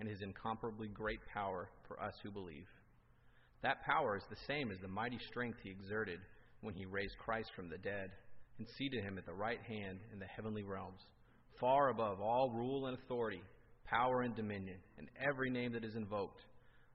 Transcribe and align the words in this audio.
and 0.00 0.08
his 0.08 0.22
incomparably 0.22 0.88
great 0.88 1.20
power 1.32 1.68
for 1.86 2.02
us 2.02 2.14
who 2.22 2.30
believe. 2.30 2.66
That 3.62 3.84
power 3.84 4.16
is 4.16 4.24
the 4.30 4.44
same 4.48 4.70
as 4.70 4.78
the 4.80 4.88
mighty 4.88 5.18
strength 5.28 5.58
he 5.62 5.70
exerted 5.70 6.18
when 6.62 6.74
he 6.74 6.86
raised 6.86 7.18
Christ 7.18 7.50
from 7.54 7.68
the 7.68 7.78
dead 7.78 8.10
and 8.58 8.66
seated 8.76 9.04
him 9.04 9.18
at 9.18 9.26
the 9.26 9.32
right 9.32 9.60
hand 9.68 9.98
in 10.12 10.18
the 10.18 10.26
heavenly 10.26 10.62
realms, 10.62 11.00
far 11.60 11.90
above 11.90 12.20
all 12.20 12.50
rule 12.50 12.86
and 12.86 12.96
authority, 12.96 13.42
power 13.84 14.22
and 14.22 14.34
dominion, 14.34 14.76
and 14.98 15.08
every 15.20 15.50
name 15.50 15.72
that 15.72 15.84
is 15.84 15.94
invoked, 15.94 16.40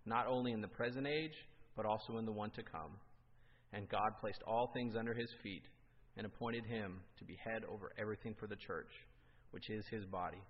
not 0.06 0.28
only 0.28 0.52
in 0.52 0.62
the 0.62 0.68
present 0.68 1.06
age, 1.06 1.34
but 1.76 1.86
also 1.86 2.18
in 2.18 2.26
the 2.26 2.32
one 2.32 2.50
to 2.52 2.64
come. 2.64 2.92
And 3.74 3.90
God 3.90 4.10
placed 4.20 4.42
all 4.48 4.72
things 4.74 4.96
under 4.98 5.14
his 5.14 5.30
feet 5.44 5.64
and 6.18 6.26
appointed 6.26 6.66
him 6.66 7.02
to 7.20 7.26
be 7.26 7.38
head 7.44 7.64
over 7.70 7.92
everything 8.00 8.36
for 8.40 8.48
the 8.48 8.56
church, 8.56 8.90
which 9.52 9.70
is 9.70 9.86
his 9.92 10.06
body, 10.06 10.42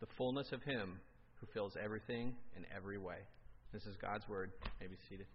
the 0.00 0.06
fullness 0.16 0.50
of 0.52 0.62
him 0.62 0.98
who 1.42 1.48
fills 1.52 1.76
everything 1.82 2.34
in 2.56 2.64
every 2.74 2.98
way. 2.98 3.18
This 3.72 3.84
is 3.86 3.96
God's 3.96 4.28
word. 4.28 4.52
May 4.80 4.86
be 4.86 4.96
seated. 5.08 5.26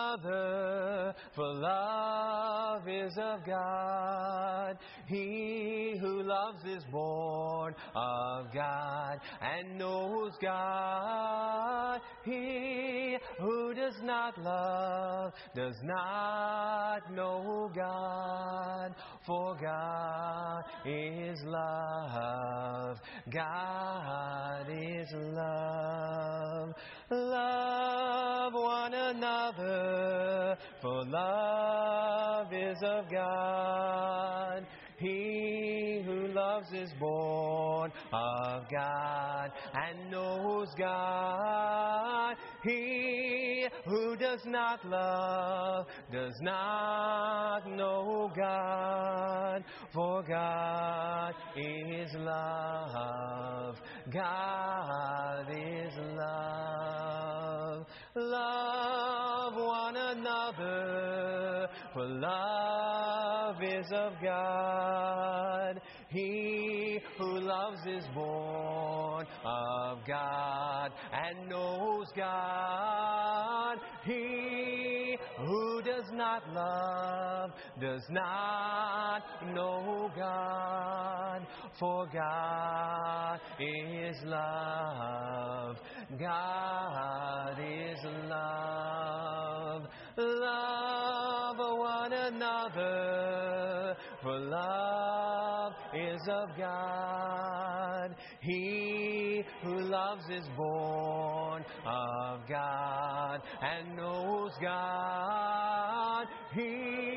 Father, 0.00 1.14
for 1.36 1.54
love 1.54 2.88
is 2.88 3.12
of 3.18 3.44
God. 3.44 4.78
He 5.06 5.96
who 6.00 6.22
loves 6.22 6.64
is 6.64 6.82
born 6.90 7.74
of 7.94 8.46
God 8.54 9.18
and 9.42 9.76
knows 9.76 10.32
God. 10.40 12.00
He 12.24 13.18
who 13.40 13.74
does 13.74 13.96
not 14.02 14.38
love 14.38 15.32
does 15.54 15.76
not 15.82 17.12
know 17.12 17.70
God, 17.74 18.94
for 19.26 19.54
God 19.60 20.62
is 20.86 21.38
love. 21.44 22.96
God 23.30 24.66
is 24.70 25.08
love. 25.12 26.74
Love 27.12 28.52
one 28.52 28.94
another, 28.94 30.56
for 30.80 31.04
love 31.06 32.52
is 32.52 32.78
of 32.84 33.10
God. 33.10 34.64
He 35.00 36.02
who 36.06 36.28
loves 36.28 36.70
is 36.72 36.92
born 37.00 37.90
of 38.12 38.62
God 38.70 39.50
and 39.72 40.10
knows 40.10 40.68
God. 40.78 42.36
He 42.62 43.66
who 43.86 44.14
does 44.14 44.40
not 44.44 44.84
love 44.84 45.86
does 46.12 46.34
not 46.42 47.62
know 47.70 48.30
God, 48.36 49.64
for 49.92 50.22
God 50.22 51.34
is 51.56 52.10
love. 52.18 53.76
God 54.12 55.46
is 55.50 55.94
love. 56.16 57.86
Love 58.16 59.54
one 59.54 59.96
another, 59.96 61.68
for 61.94 62.04
love 62.04 63.62
is 63.62 63.86
of 63.92 64.12
God. 64.22 65.80
He 66.08 67.00
who 67.18 67.40
loves 67.40 67.80
is 67.86 68.04
born 68.14 69.26
of 69.44 69.98
God 70.06 70.90
and 71.12 71.48
knows 71.48 72.06
God. 72.16 73.76
He 74.04 75.16
who 75.38 75.82
does 75.82 76.10
not 76.12 76.42
love 76.52 77.50
does 77.80 78.02
not 78.10 79.22
know 79.54 80.10
God, 80.16 81.46
for 81.80 82.06
God 82.12 83.40
is 83.58 84.16
love. 84.24 85.76
God 86.18 87.58
is 87.58 87.98
love. 88.28 89.82
Love 90.18 91.56
one 91.58 92.12
another, 92.12 93.96
for 94.22 94.38
love 94.38 95.72
is 95.94 96.20
of 96.28 96.50
God. 96.58 98.14
He 98.42 99.42
who 99.62 99.80
loves 99.80 100.24
is 100.30 100.44
born 100.56 101.64
of 101.86 102.40
God 102.46 103.40
and 103.62 103.96
knows 103.96 104.50
God. 104.60 106.26
He 106.54 107.09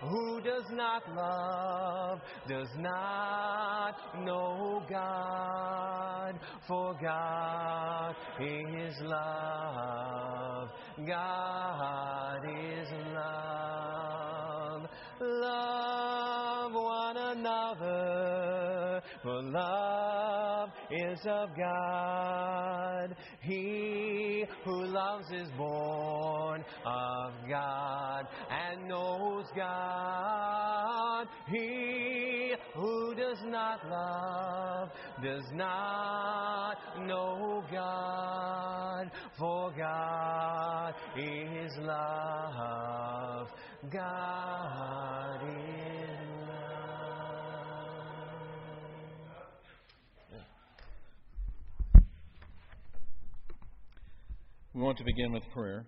who 0.00 0.40
does 0.40 0.64
not 0.72 1.02
love 1.14 2.20
does 2.48 2.68
not 2.78 3.94
know 4.24 4.82
God, 4.88 6.38
for 6.66 6.94
God 7.02 8.14
is 8.40 8.94
love. 9.02 10.68
God 11.06 12.40
is 12.44 12.88
love. 13.14 14.88
Love 15.20 16.72
one 16.72 17.16
another, 17.16 19.02
for 19.22 19.42
love 19.42 20.70
is 20.90 21.18
of 21.26 21.48
God. 21.56 23.16
He 23.40 24.07
who 24.68 24.84
loves 24.84 25.30
is 25.30 25.48
born 25.56 26.62
of 26.84 27.32
God 27.48 28.26
and 28.50 28.86
knows 28.86 29.46
God. 29.56 31.26
He 31.46 32.52
who 32.74 33.14
does 33.14 33.38
not 33.46 33.80
love 33.88 34.90
does 35.24 35.44
not 35.54 36.76
know 37.06 37.64
God, 37.72 39.10
for 39.38 39.72
God 39.74 40.94
is 41.16 41.72
love. 41.78 43.48
God 43.90 44.67
We 54.78 54.84
want 54.84 54.98
to 54.98 55.04
begin 55.04 55.32
with 55.32 55.42
prayer. 55.52 55.86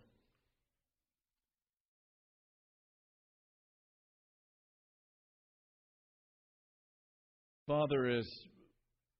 Father, 7.68 8.08
as 8.08 8.28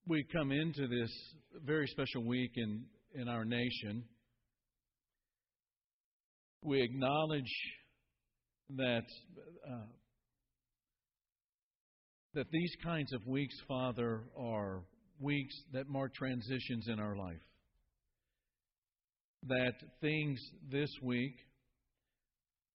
we 0.05 0.25
come 0.33 0.51
into 0.51 0.89
this 0.89 1.09
very 1.65 1.87
special 1.87 2.25
week 2.27 2.51
in, 2.57 2.83
in 3.15 3.29
our 3.29 3.45
nation, 3.45 4.03
we 6.61 6.81
acknowledge 6.81 7.53
that 8.75 9.05
uh, 9.65 9.85
that 12.33 12.47
these 12.51 12.75
kinds 12.83 13.13
of 13.13 13.25
weeks, 13.25 13.55
Father, 13.69 14.23
are 14.37 14.83
weeks 15.21 15.55
that 15.71 15.87
mark 15.87 16.13
transitions 16.13 16.89
in 16.89 16.99
our 16.99 17.15
life. 17.15 17.39
That 19.47 19.73
things 20.01 20.39
this 20.71 20.89
week 21.01 21.35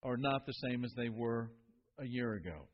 are 0.02 0.16
not 0.16 0.46
the 0.46 0.52
same 0.68 0.84
as 0.84 0.92
they 0.96 1.08
were 1.08 1.50
a 1.98 2.04
year 2.04 2.34
ago. 2.34 2.68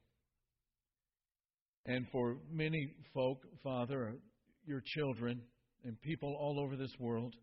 And 1.87 2.07
for 2.11 2.37
many 2.51 2.95
folk, 3.13 3.43
Father, 3.63 4.15
your 4.65 4.83
children 4.85 5.43
and 5.85 6.01
people 6.01 6.37
all 6.41 6.61
over 6.61 6.77
this 6.77 6.93
world, 6.99 7.35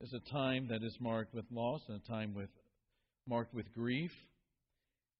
is 0.00 0.12
a 0.14 0.32
time 0.32 0.66
that 0.68 0.82
is 0.82 0.96
marked 1.00 1.34
with 1.34 1.44
loss 1.50 1.82
and 1.88 2.00
a 2.00 2.10
time 2.10 2.34
with 2.34 2.48
marked 3.26 3.54
with 3.54 3.70
grief 3.74 4.10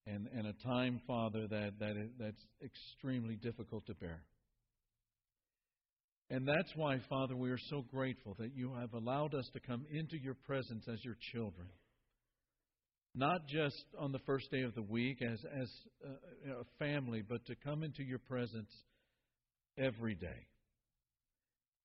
and, 0.06 0.26
and 0.34 0.46
a 0.46 0.54
time, 0.66 1.00
Father, 1.06 1.46
that, 1.48 1.72
that 1.78 1.96
is, 1.96 2.08
that's 2.18 2.46
extremely 2.64 3.36
difficult 3.36 3.86
to 3.86 3.94
bear. 3.94 4.22
And 6.30 6.46
that's 6.46 6.70
why, 6.76 6.98
Father, 7.08 7.36
we 7.36 7.50
are 7.50 7.58
so 7.70 7.84
grateful 7.90 8.36
that 8.38 8.54
you 8.54 8.72
have 8.74 8.94
allowed 8.94 9.34
us 9.34 9.48
to 9.52 9.60
come 9.60 9.84
into 9.90 10.16
your 10.16 10.34
presence 10.34 10.84
as 10.90 11.04
your 11.04 11.16
children. 11.32 11.66
Not 13.16 13.48
just 13.48 13.84
on 13.98 14.12
the 14.12 14.20
first 14.20 14.48
day 14.52 14.62
of 14.62 14.76
the 14.76 14.82
week 14.82 15.18
as, 15.22 15.40
as 15.60 15.68
a, 16.04 16.60
a 16.60 16.64
family, 16.78 17.24
but 17.28 17.44
to 17.46 17.56
come 17.56 17.82
into 17.82 18.04
your 18.04 18.20
presence 18.20 18.70
every 19.76 20.14
day. 20.14 20.46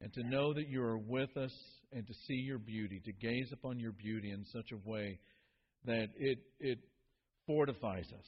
And 0.02 0.14
to 0.14 0.24
know 0.24 0.54
that 0.54 0.68
you 0.70 0.84
are 0.84 0.98
with 1.00 1.36
us 1.36 1.54
and 1.92 2.06
to 2.06 2.14
see 2.28 2.36
your 2.36 2.60
beauty, 2.60 3.02
to 3.04 3.12
gaze 3.14 3.50
upon 3.52 3.80
your 3.80 3.94
beauty 3.94 4.30
in 4.30 4.46
such 4.54 4.72
a 4.72 4.90
way 4.90 5.20
that 5.86 6.10
it, 6.18 6.38
it 6.60 6.80
fortifies 7.48 8.06
us 8.06 8.28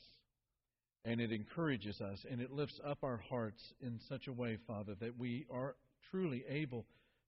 and 1.06 1.22
it 1.22 1.32
encourages 1.32 2.02
us 2.02 2.26
and 2.32 2.42
it 2.42 2.52
lifts 2.52 2.80
up 2.90 3.00
our 3.04 3.22
hearts 3.30 3.62
in 3.82 4.00
such 4.10 4.28
a 4.28 4.34
way, 4.34 4.58
Father, 4.66 4.96
that 5.00 5.20
we 5.20 5.46
are 5.52 5.76
truly 6.12 6.44
able 6.50 6.86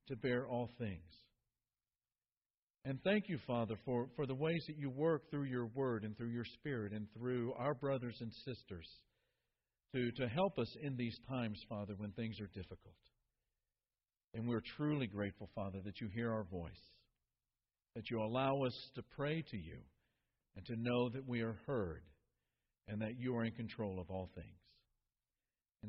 to 0.08 0.16
bear 0.16 0.48
all 0.48 0.70
things. 0.78 1.04
And 2.86 3.00
thank 3.04 3.26
you, 3.28 3.38
Father, 3.46 3.76
for, 3.86 4.08
for 4.16 4.26
the 4.26 4.36
ways 4.36 4.64
that 4.68 4.78
you 4.78 4.90
work 4.90 5.30
through 5.30 5.44
your 5.44 5.66
word 5.68 6.04
and 6.04 6.18
through 6.18 6.30
your 6.30 6.46
spirit 6.46 6.94
and 6.94 7.08
through 7.14 7.54
our 7.58 7.74
brothers 7.74 8.16
and 8.22 8.32
sisters 8.46 8.88
to, 9.94 10.12
to 10.12 10.28
help 10.28 10.58
us 10.58 10.76
in 10.82 10.96
these 10.96 11.18
times, 11.30 11.60
Father, 11.68 11.94
when 11.98 12.12
things 12.12 12.40
are 12.40 12.48
difficult. 12.48 12.96
And 14.34 14.48
we're 14.48 14.64
truly 14.78 15.08
grateful, 15.08 15.50
Father, 15.56 15.80
that 15.84 16.00
you 16.00 16.08
hear 16.14 16.32
our 16.32 16.44
voice, 16.44 16.72
that 17.96 18.10
you 18.10 18.22
allow 18.22 18.64
us 18.64 18.76
to 18.96 19.04
pray 19.16 19.44
to 19.52 19.58
you 19.58 19.80
and 20.56 20.66
to 20.68 20.76
know 20.78 21.10
that 21.10 21.28
we 21.28 21.42
are 21.42 21.58
heard 21.66 22.04
and 22.88 23.02
that 23.02 23.20
you 23.20 23.36
are 23.36 23.44
in 23.44 23.54
control 23.54 24.00
of 24.00 24.10
all 24.10 24.30
things. 24.36 24.59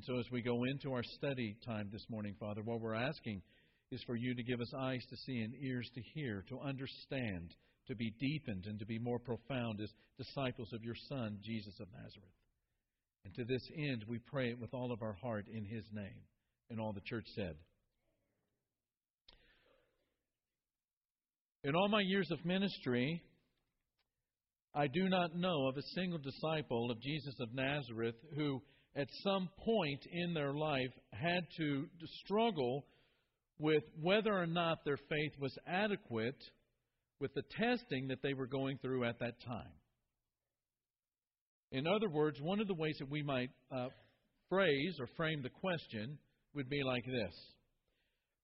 And 0.01 0.07
so, 0.07 0.19
as 0.19 0.33
we 0.33 0.41
go 0.41 0.65
into 0.65 0.95
our 0.95 1.03
study 1.03 1.59
time 1.63 1.91
this 1.93 2.07
morning, 2.09 2.35
Father, 2.41 2.63
what 2.63 2.81
we're 2.81 2.95
asking 2.95 3.43
is 3.93 4.03
for 4.07 4.17
you 4.17 4.35
to 4.35 4.43
give 4.43 4.59
us 4.59 4.73
eyes 4.75 5.05
to 5.11 5.17
see 5.27 5.41
and 5.41 5.53
ears 5.63 5.91
to 5.95 6.01
hear, 6.15 6.43
to 6.49 6.59
understand, 6.59 7.53
to 7.87 7.95
be 7.95 8.11
deepened, 8.19 8.65
and 8.65 8.79
to 8.79 8.87
be 8.87 8.99
more 8.99 9.19
profound 9.19 9.79
as 9.79 9.93
disciples 10.17 10.73
of 10.73 10.83
your 10.83 10.95
Son, 11.11 11.37
Jesus 11.45 11.75
of 11.81 11.89
Nazareth. 11.93 12.33
And 13.27 13.35
to 13.35 13.45
this 13.45 13.61
end, 13.77 14.07
we 14.09 14.21
pray 14.21 14.49
it 14.49 14.59
with 14.59 14.73
all 14.73 14.91
of 14.91 15.03
our 15.03 15.19
heart 15.23 15.45
in 15.53 15.67
his 15.67 15.85
name. 15.93 16.23
And 16.71 16.81
all 16.81 16.95
the 16.95 17.03
church 17.05 17.27
said. 17.35 17.57
In 21.63 21.75
all 21.75 21.91
my 21.91 22.01
years 22.01 22.31
of 22.31 22.43
ministry, 22.47 23.23
I 24.75 24.87
do 24.87 25.11
not 25.11 25.37
know 25.37 25.69
of 25.69 25.77
a 25.77 25.83
single 25.95 26.21
disciple 26.21 26.91
of 26.91 27.03
Jesus 27.03 27.35
of 27.39 27.53
Nazareth 27.53 28.17
who, 28.35 28.63
at 28.97 29.09
some 29.23 29.49
point 29.65 30.01
in 30.13 30.35
their 30.35 30.53
life, 30.53 30.93
had 31.13 31.47
to 31.59 31.87
struggle 32.25 32.85
with 33.59 33.85
whether 34.01 34.33
or 34.33 34.47
not 34.47 34.85
their 34.85 34.97
faith 34.97 35.33
was 35.39 35.57
adequate 35.67 36.43
with 37.21 37.33
the 37.35 37.43
testing 37.59 38.09
that 38.09 38.23
they 38.23 38.35
were 38.35 38.47
going 38.47 38.79
through 38.79 39.05
at 39.05 39.19
that 39.21 39.35
time. 39.47 39.73
In 41.73 41.87
other 41.87 42.09
words, 42.09 42.41
one 42.41 42.61
of 42.61 42.67
the 42.67 42.75
ways 42.75 42.97
that 42.99 43.11
we 43.11 43.23
might 43.23 43.51
uh, 43.71 43.89
phrase 44.49 44.97
or 44.99 45.07
frame 45.17 45.43
the 45.43 45.51
question 45.51 46.19
would 46.55 46.69
be 46.69 46.83
like 46.83 47.05
this 47.05 47.35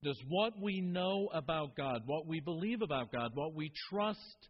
Does 0.03 0.19
what 0.29 0.53
we 0.61 0.79
know 0.79 1.27
about 1.33 1.75
God, 1.75 2.03
what 2.05 2.27
we 2.27 2.39
believe 2.39 2.81
about 2.81 3.11
God, 3.11 3.31
what 3.33 3.53
we 3.53 3.71
trust 3.89 4.47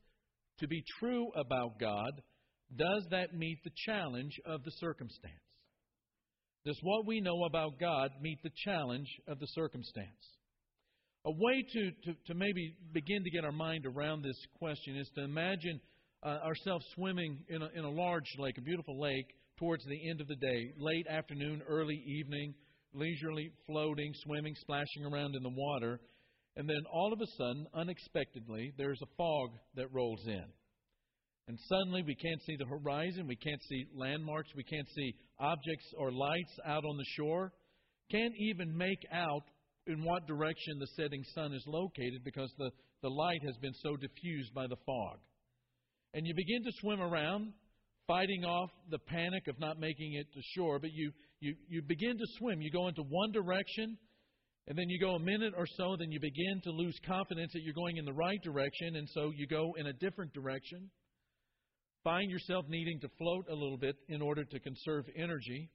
to 0.59 0.67
be 0.67 0.83
true 0.99 1.31
about 1.35 1.79
God, 1.79 2.21
does 2.75 3.03
that 3.11 3.33
meet 3.33 3.59
the 3.63 3.71
challenge 3.85 4.33
of 4.45 4.63
the 4.63 4.71
circumstance? 4.79 5.33
Does 6.67 6.77
what 6.81 7.07
we 7.07 7.21
know 7.21 7.45
about 7.45 7.79
God 7.79 8.11
meet 8.21 8.43
the 8.43 8.51
challenge 8.65 9.07
of 9.29 9.39
the 9.39 9.47
circumstance? 9.55 10.09
A 11.25 11.31
way 11.31 11.65
to, 11.65 11.91
to, 12.03 12.17
to 12.25 12.33
maybe 12.33 12.75
begin 12.91 13.23
to 13.23 13.29
get 13.29 13.45
our 13.45 13.53
mind 13.53 13.85
around 13.85 14.21
this 14.21 14.35
question 14.59 14.97
is 14.97 15.09
to 15.15 15.23
imagine 15.23 15.79
uh, 16.23 16.39
ourselves 16.43 16.85
swimming 16.93 17.39
in 17.47 17.61
a, 17.61 17.69
in 17.73 17.85
a 17.85 17.89
large 17.89 18.27
lake, 18.37 18.57
a 18.57 18.61
beautiful 18.61 18.99
lake, 18.99 19.27
towards 19.57 19.85
the 19.85 20.09
end 20.09 20.19
of 20.19 20.27
the 20.27 20.35
day, 20.35 20.73
late 20.77 21.07
afternoon, 21.09 21.61
early 21.69 22.03
evening, 22.05 22.53
leisurely 22.93 23.49
floating, 23.65 24.11
swimming, 24.25 24.53
splashing 24.59 25.05
around 25.05 25.37
in 25.37 25.43
the 25.43 25.55
water. 25.55 26.01
And 26.57 26.67
then 26.67 26.83
all 26.91 27.13
of 27.13 27.21
a 27.21 27.27
sudden, 27.37 27.65
unexpectedly, 27.75 28.73
there's 28.77 29.01
a 29.01 29.15
fog 29.15 29.51
that 29.75 29.93
rolls 29.93 30.27
in. 30.27 30.43
And 31.47 31.57
suddenly 31.69 32.03
we 32.03 32.15
can't 32.15 32.41
see 32.41 32.57
the 32.57 32.65
horizon, 32.65 33.25
we 33.27 33.37
can't 33.37 33.61
see 33.69 33.85
landmarks, 33.95 34.49
we 34.55 34.63
can't 34.63 34.87
see 34.95 35.15
objects 35.39 35.85
or 35.97 36.11
lights 36.11 36.59
out 36.65 36.83
on 36.83 36.97
the 36.97 37.05
shore, 37.15 37.53
can't 38.11 38.33
even 38.37 38.75
make 38.75 38.99
out 39.13 39.43
in 39.87 40.03
what 40.03 40.27
direction 40.27 40.77
the 40.79 40.87
setting 40.97 41.23
sun 41.33 41.53
is 41.53 41.63
located 41.65 42.23
because 42.25 42.51
the, 42.57 42.69
the 43.01 43.09
light 43.09 43.41
has 43.45 43.55
been 43.61 43.73
so 43.81 43.95
diffused 43.95 44.53
by 44.53 44.67
the 44.67 44.75
fog. 44.85 45.19
And 46.13 46.25
you 46.25 46.33
begin 46.35 46.63
to 46.63 46.71
swim 46.81 46.99
around, 46.99 47.53
fighting 48.07 48.43
off 48.43 48.69
the 48.89 48.99
panic 48.99 49.47
of 49.47 49.59
not 49.59 49.79
making 49.79 50.13
it 50.13 50.27
to 50.33 50.41
shore, 50.55 50.79
but 50.79 50.91
you, 50.93 51.11
you, 51.39 51.55
you 51.69 51.81
begin 51.81 52.17
to 52.17 52.25
swim. 52.39 52.61
You 52.61 52.71
go 52.71 52.87
into 52.87 53.03
one 53.07 53.31
direction, 53.31 53.97
and 54.67 54.77
then 54.77 54.89
you 54.89 54.99
go 54.99 55.15
a 55.15 55.19
minute 55.19 55.53
or 55.57 55.65
so, 55.77 55.95
then 55.97 56.11
you 56.11 56.19
begin 56.19 56.61
to 56.63 56.71
lose 56.71 56.97
confidence 57.05 57.51
that 57.53 57.61
you're 57.63 57.73
going 57.73 57.97
in 57.97 58.05
the 58.05 58.13
right 58.13 58.41
direction, 58.43 58.97
and 58.97 59.07
so 59.13 59.31
you 59.35 59.47
go 59.47 59.73
in 59.77 59.87
a 59.87 59.93
different 59.93 60.33
direction. 60.33 60.89
Find 62.03 62.29
yourself 62.31 62.65
needing 62.69 62.99
to 63.01 63.09
float 63.17 63.45
a 63.49 63.55
little 63.55 63.77
bit 63.77 63.95
in 64.07 64.21
order 64.21 64.45
to 64.45 64.59
conserve 64.59 65.05
energy 65.15 65.69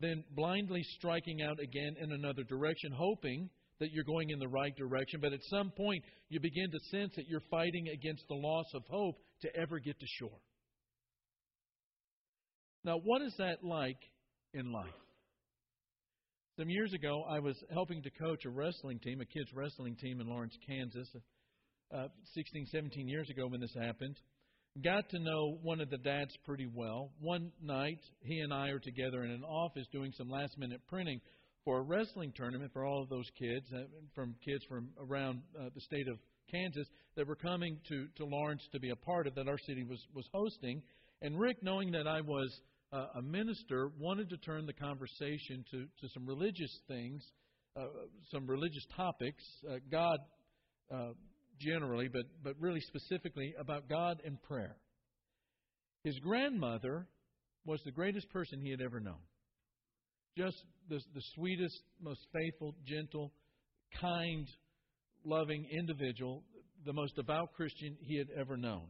then 0.00 0.24
blindly 0.34 0.82
striking 0.98 1.42
out 1.42 1.58
again 1.60 1.96
in 2.00 2.12
another 2.12 2.44
direction, 2.44 2.92
hoping 2.92 3.48
that 3.80 3.90
you're 3.92 4.04
going 4.04 4.30
in 4.30 4.38
the 4.38 4.48
right 4.48 4.74
direction. 4.76 5.20
But 5.20 5.32
at 5.32 5.40
some 5.44 5.70
point, 5.70 6.02
you 6.28 6.40
begin 6.40 6.70
to 6.70 6.78
sense 6.90 7.12
that 7.16 7.26
you're 7.28 7.42
fighting 7.50 7.88
against 7.88 8.24
the 8.28 8.34
loss 8.34 8.66
of 8.74 8.82
hope 8.88 9.16
to 9.42 9.56
ever 9.56 9.78
get 9.78 9.98
to 9.98 10.06
shore. 10.18 10.38
Now, 12.84 12.98
what 12.98 13.22
is 13.22 13.34
that 13.38 13.64
like 13.64 13.98
in 14.54 14.70
life? 14.70 14.86
Some 16.58 16.70
years 16.70 16.92
ago, 16.94 17.24
I 17.28 17.38
was 17.38 17.56
helping 17.72 18.02
to 18.02 18.10
coach 18.10 18.44
a 18.46 18.50
wrestling 18.50 18.98
team, 19.00 19.20
a 19.20 19.26
kids' 19.26 19.52
wrestling 19.54 19.96
team 19.96 20.20
in 20.20 20.26
Lawrence, 20.26 20.56
Kansas, 20.66 21.08
uh, 21.94 22.08
16, 22.34 22.66
17 22.72 23.08
years 23.08 23.28
ago 23.28 23.46
when 23.46 23.60
this 23.60 23.74
happened 23.78 24.16
got 24.82 25.08
to 25.10 25.18
know 25.18 25.58
one 25.62 25.80
of 25.80 25.90
the 25.90 25.98
dads 25.98 26.36
pretty 26.44 26.68
well. 26.72 27.10
One 27.20 27.50
night, 27.62 28.00
he 28.22 28.40
and 28.40 28.52
I 28.52 28.68
are 28.68 28.78
together 28.78 29.24
in 29.24 29.30
an 29.30 29.44
office 29.44 29.86
doing 29.92 30.12
some 30.16 30.28
last 30.28 30.58
minute 30.58 30.80
printing 30.88 31.20
for 31.64 31.78
a 31.78 31.82
wrestling 31.82 32.32
tournament 32.36 32.72
for 32.72 32.84
all 32.84 33.02
of 33.02 33.08
those 33.08 33.28
kids, 33.38 33.66
uh, 33.74 33.84
from 34.14 34.34
kids 34.44 34.64
from 34.68 34.88
around 35.00 35.40
uh, 35.58 35.68
the 35.74 35.80
state 35.80 36.06
of 36.08 36.18
Kansas 36.50 36.86
that 37.16 37.26
were 37.26 37.36
coming 37.36 37.78
to, 37.88 38.06
to 38.16 38.24
Lawrence 38.24 38.62
to 38.72 38.78
be 38.78 38.90
a 38.90 38.96
part 38.96 39.26
of 39.26 39.34
that 39.34 39.48
our 39.48 39.58
city 39.58 39.82
was, 39.82 39.98
was 40.14 40.28
hosting. 40.32 40.82
And 41.22 41.38
Rick, 41.38 41.62
knowing 41.62 41.90
that 41.92 42.06
I 42.06 42.20
was 42.20 42.60
uh, 42.92 43.06
a 43.16 43.22
minister, 43.22 43.90
wanted 43.98 44.28
to 44.30 44.36
turn 44.38 44.66
the 44.66 44.72
conversation 44.72 45.64
to, 45.70 45.86
to 46.00 46.08
some 46.12 46.26
religious 46.26 46.70
things, 46.86 47.22
uh, 47.76 47.86
some 48.30 48.46
religious 48.46 48.86
topics. 48.96 49.44
Uh, 49.68 49.76
God 49.90 50.18
uh, 50.94 51.12
generally, 51.60 52.08
but, 52.08 52.24
but 52.42 52.54
really 52.60 52.80
specifically 52.80 53.54
about 53.58 53.88
God 53.88 54.20
and 54.24 54.40
prayer. 54.42 54.76
His 56.04 56.18
grandmother 56.20 57.06
was 57.64 57.80
the 57.84 57.90
greatest 57.90 58.30
person 58.30 58.60
he 58.60 58.70
had 58.70 58.80
ever 58.80 59.00
known. 59.00 59.20
Just 60.36 60.56
the, 60.88 61.00
the 61.14 61.22
sweetest, 61.34 61.80
most 62.00 62.20
faithful, 62.32 62.74
gentle, 62.86 63.32
kind, 64.00 64.46
loving 65.24 65.66
individual, 65.70 66.44
the 66.84 66.92
most 66.92 67.16
devout 67.16 67.52
Christian 67.56 67.96
he 68.00 68.18
had 68.18 68.28
ever 68.38 68.56
known. 68.56 68.86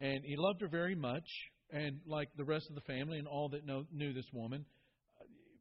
And 0.00 0.20
he 0.24 0.34
loved 0.36 0.60
her 0.62 0.68
very 0.68 0.94
much, 0.94 1.28
and 1.70 2.00
like 2.06 2.28
the 2.36 2.44
rest 2.44 2.66
of 2.68 2.74
the 2.74 2.92
family 2.92 3.18
and 3.18 3.28
all 3.28 3.48
that 3.50 3.64
know, 3.64 3.84
knew 3.92 4.12
this 4.12 4.28
woman, 4.32 4.64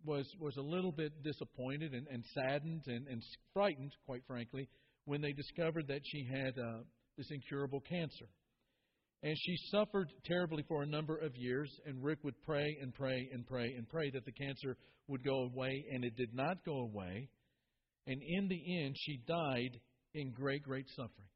was 0.06 0.28
was 0.40 0.56
a 0.58 0.62
little 0.62 0.92
bit 0.92 1.12
disappointed 1.24 1.94
and, 1.94 2.08
and 2.08 2.24
saddened 2.34 2.84
and, 2.88 3.08
and 3.08 3.24
frightened, 3.54 3.92
quite 4.06 4.22
frankly, 4.28 4.70
when 5.06 5.22
they 5.22 5.32
discovered 5.34 5.88
that 5.88 6.02
she 6.04 6.28
had 6.30 6.58
uh, 6.58 6.80
this 7.18 7.28
incurable 7.32 7.82
cancer. 7.82 8.26
And 9.24 9.36
she 9.38 9.56
suffered 9.72 10.08
terribly 10.26 10.64
for 10.68 10.84
a 10.84 10.88
number 10.88 11.18
of 11.18 11.32
years, 11.36 11.72
and 11.86 12.04
Rick 12.04 12.20
would 12.24 12.40
pray 12.44 12.78
and 12.82 12.94
pray 12.94 13.30
and 13.34 13.46
pray 13.48 13.74
and 13.76 13.90
pray 13.90 14.12
that 14.12 14.26
the 14.26 14.32
cancer 14.32 14.78
would 15.08 15.24
go 15.24 15.44
away, 15.44 15.86
and 15.92 16.04
it 16.04 16.16
did 16.16 16.34
not 16.34 16.64
go 16.66 16.80
away. 16.82 17.30
And 18.08 18.22
in 18.22 18.48
the 18.48 18.84
end, 18.84 18.96
she 19.00 19.20
died 19.28 19.80
in 20.14 20.32
great, 20.32 20.64
great 20.64 20.86
suffering. 20.90 21.28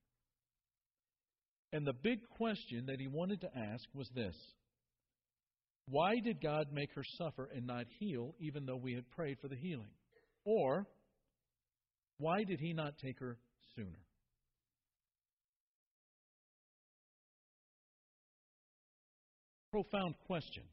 And 1.72 1.86
the 1.86 1.94
big 2.04 2.20
question 2.38 2.86
that 2.88 3.00
he 3.00 3.08
wanted 3.08 3.42
to 3.42 3.58
ask 3.58 3.84
was 3.94 4.10
this 4.16 4.36
Why 5.88 6.16
did 6.24 6.42
God 6.42 6.68
make 6.72 6.94
her 6.96 7.04
suffer 7.18 7.50
and 7.54 7.66
not 7.66 7.86
heal, 8.00 8.36
even 8.40 8.66
though 8.66 8.80
we 8.82 8.94
had 8.94 9.10
prayed 9.12 9.38
for 9.42 9.48
the 9.48 9.56
healing? 9.56 9.92
Or, 10.46 10.88
why 12.18 12.44
did 12.44 12.60
he 12.60 12.74
not 12.74 12.98
take 13.04 13.20
her 13.20 13.38
sooner. 13.80 14.00
Profound 19.72 20.16
question. 20.28 20.64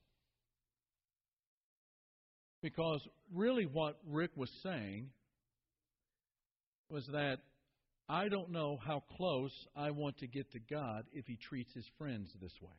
Because 2.62 3.00
really, 3.32 3.64
what 3.64 3.98
Rick 4.08 4.30
was 4.34 4.50
saying 4.62 5.10
was 6.88 7.06
that 7.12 7.36
I 8.08 8.28
don't 8.28 8.50
know 8.50 8.78
how 8.84 9.02
close 9.16 9.52
I 9.76 9.90
want 9.90 10.18
to 10.18 10.26
get 10.26 10.50
to 10.52 10.58
God 10.58 11.04
if 11.12 11.26
he 11.26 11.36
treats 11.36 11.72
his 11.75 11.86
friends 11.98 12.30
this 12.40 12.54
way. 12.60 12.70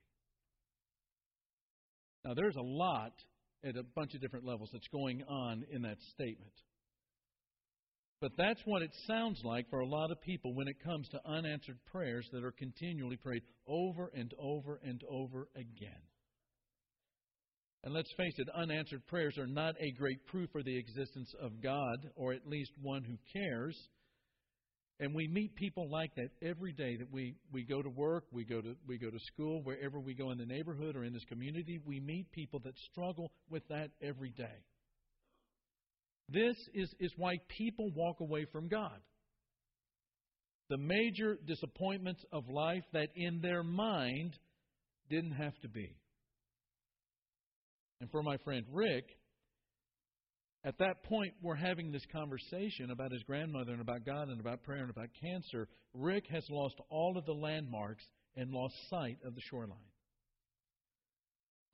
Now, 2.25 2.34
there's 2.34 2.55
a 2.55 2.62
lot 2.62 3.13
at 3.63 3.77
a 3.77 3.84
bunch 3.84 4.13
of 4.13 4.22
different 4.22 4.46
levels 4.46 4.69
that's 4.74 4.88
going 4.88 5.24
on 5.29 5.65
in 5.72 5.84
that 5.84 5.98
statement. 6.13 6.51
But 8.19 8.31
that's 8.38 8.62
what 8.65 8.81
it 8.81 8.91
sounds 9.05 9.39
like 9.43 9.69
for 9.69 9.79
a 9.79 9.88
lot 9.88 10.12
of 10.12 10.21
people 10.21 10.55
when 10.55 10.67
it 10.67 10.83
comes 10.83 11.07
to 11.09 11.19
unanswered 11.25 11.77
prayers 11.91 12.27
that 12.31 12.43
are 12.43 12.51
continually 12.51 13.17
prayed 13.17 13.43
over 13.67 14.09
and 14.13 14.33
over 14.39 14.79
and 14.83 15.01
over 15.09 15.47
again. 15.55 16.01
And 17.83 17.93
let's 17.93 18.12
face 18.17 18.33
it, 18.38 18.47
unanswered 18.55 19.05
prayers 19.05 19.38
are 19.38 19.47
not 19.47 19.75
a 19.79 19.91
great 19.91 20.25
proof 20.25 20.50
for 20.51 20.63
the 20.63 20.77
existence 20.77 21.31
of 21.39 21.62
God, 21.62 22.09
or 22.15 22.33
at 22.33 22.47
least 22.47 22.71
one 22.81 23.03
who 23.03 23.17
cares. 23.31 23.77
And 25.00 25.13
we 25.13 25.27
meet 25.27 25.55
people 25.55 25.88
like 25.91 26.12
that 26.15 26.29
every 26.41 26.74
day 26.74 26.97
that 26.97 27.12
we, 27.12 27.36
we 27.51 27.63
go 27.63 27.83
to 27.83 27.89
work, 27.89 28.24
we 28.31 28.45
go 28.45 28.62
to, 28.62 28.75
we 28.88 28.97
go 28.97 29.12
to 29.12 29.19
school, 29.31 29.62
wherever 29.63 30.00
we 30.00 30.15
go 30.15 30.31
in 30.31 30.39
the 30.39 30.45
neighborhood 30.45 30.95
or 30.95 31.03
in 31.03 31.13
this 31.13 31.24
community, 31.29 31.79
we 31.86 32.00
meet 32.00 32.31
people 32.31 32.59
that 32.65 32.74
struggle 32.91 33.31
with 33.47 33.65
that 33.67 33.91
every 34.01 34.31
day. 34.31 34.65
This 36.29 36.57
is, 36.74 36.93
is 37.00 37.12
why 37.17 37.38
people 37.57 37.89
walk 37.96 38.19
away 38.19 38.46
from 38.51 38.67
God. 38.67 39.00
The 40.69 40.77
major 40.77 41.38
disappointments 41.46 42.24
of 42.34 42.50
life 42.50 42.84
that 42.93 43.10
in 43.15 43.39
their 43.41 43.63
mind 43.63 44.34
didn't 45.10 45.31
have 45.31 45.57
to 45.62 45.69
be. 45.69 45.96
And 48.01 48.12
for 48.12 48.22
my 48.22 48.38
friend 48.38 48.65
Rick, 48.72 49.05
at 50.65 50.77
that 50.79 51.03
point, 51.03 51.34
we're 51.41 51.55
having 51.55 51.91
this 51.91 52.05
conversation 52.12 52.91
about 52.91 53.13
his 53.13 53.24
grandmother 53.24 53.72
and 53.72 53.81
about 53.81 54.05
God 54.05 54.27
and 54.27 54.39
about 54.41 54.63
prayer 54.63 54.81
and 54.81 54.89
about 54.89 55.10
cancer. 55.22 55.69
Rick 55.93 56.25
has 56.29 56.43
lost 56.50 56.75
all 56.89 57.17
of 57.17 57.25
the 57.25 57.34
landmarks 57.34 58.03
and 58.36 58.51
lost 58.51 58.75
sight 58.89 59.17
of 59.25 59.34
the 59.34 59.41
shoreline. 59.50 59.77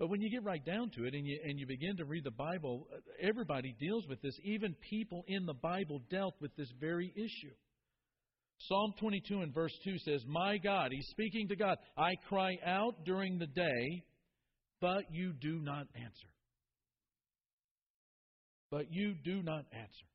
But 0.04 0.10
when 0.10 0.20
you 0.20 0.30
get 0.30 0.44
right 0.44 0.64
down 0.66 0.90
to 0.98 1.06
it 1.06 1.14
and 1.14 1.26
you, 1.26 1.40
and 1.46 1.58
you 1.58 1.66
begin 1.66 1.96
to 1.96 2.04
read 2.04 2.26
the 2.26 2.32
Bible, 2.32 2.90
uh, 2.94 2.98
everybody 3.22 3.74
deals 3.80 4.06
with 4.10 4.22
this. 4.22 4.38
Even 4.44 4.76
people 4.90 5.24
in 5.30 5.46
the 5.46 5.54
Bible 5.54 6.02
dealt 6.12 6.34
with 6.42 6.54
this 6.58 6.68
very 6.78 7.10
issue. 7.16 7.54
Psalm 8.68 8.94
22 9.00 9.40
and 9.40 9.54
verse 9.54 9.72
2 9.86 9.98
says, 10.00 10.22
My 10.28 10.58
God, 10.58 10.90
he's 10.92 11.08
speaking 11.12 11.48
to 11.48 11.56
God, 11.56 11.78
I 11.98 12.16
cry 12.28 12.58
out 12.66 13.06
during 13.06 13.40
the 13.40 13.48
day, 13.48 14.04
but 14.82 15.06
you 15.10 15.32
do 15.40 15.62
not 15.62 15.88
answer 15.96 16.28
but 18.70 18.92
you 18.92 19.14
do 19.24 19.42
not 19.42 19.64
answer. 19.72 20.08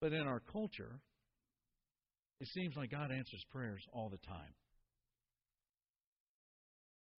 But 0.00 0.12
in 0.12 0.20
our 0.20 0.42
culture, 0.52 1.00
it 2.38 2.48
seems 2.54 2.76
like 2.76 2.92
God 2.92 3.10
answers 3.10 3.42
prayers 3.50 3.82
all 3.92 4.10
the 4.10 4.18
time. 4.18 4.52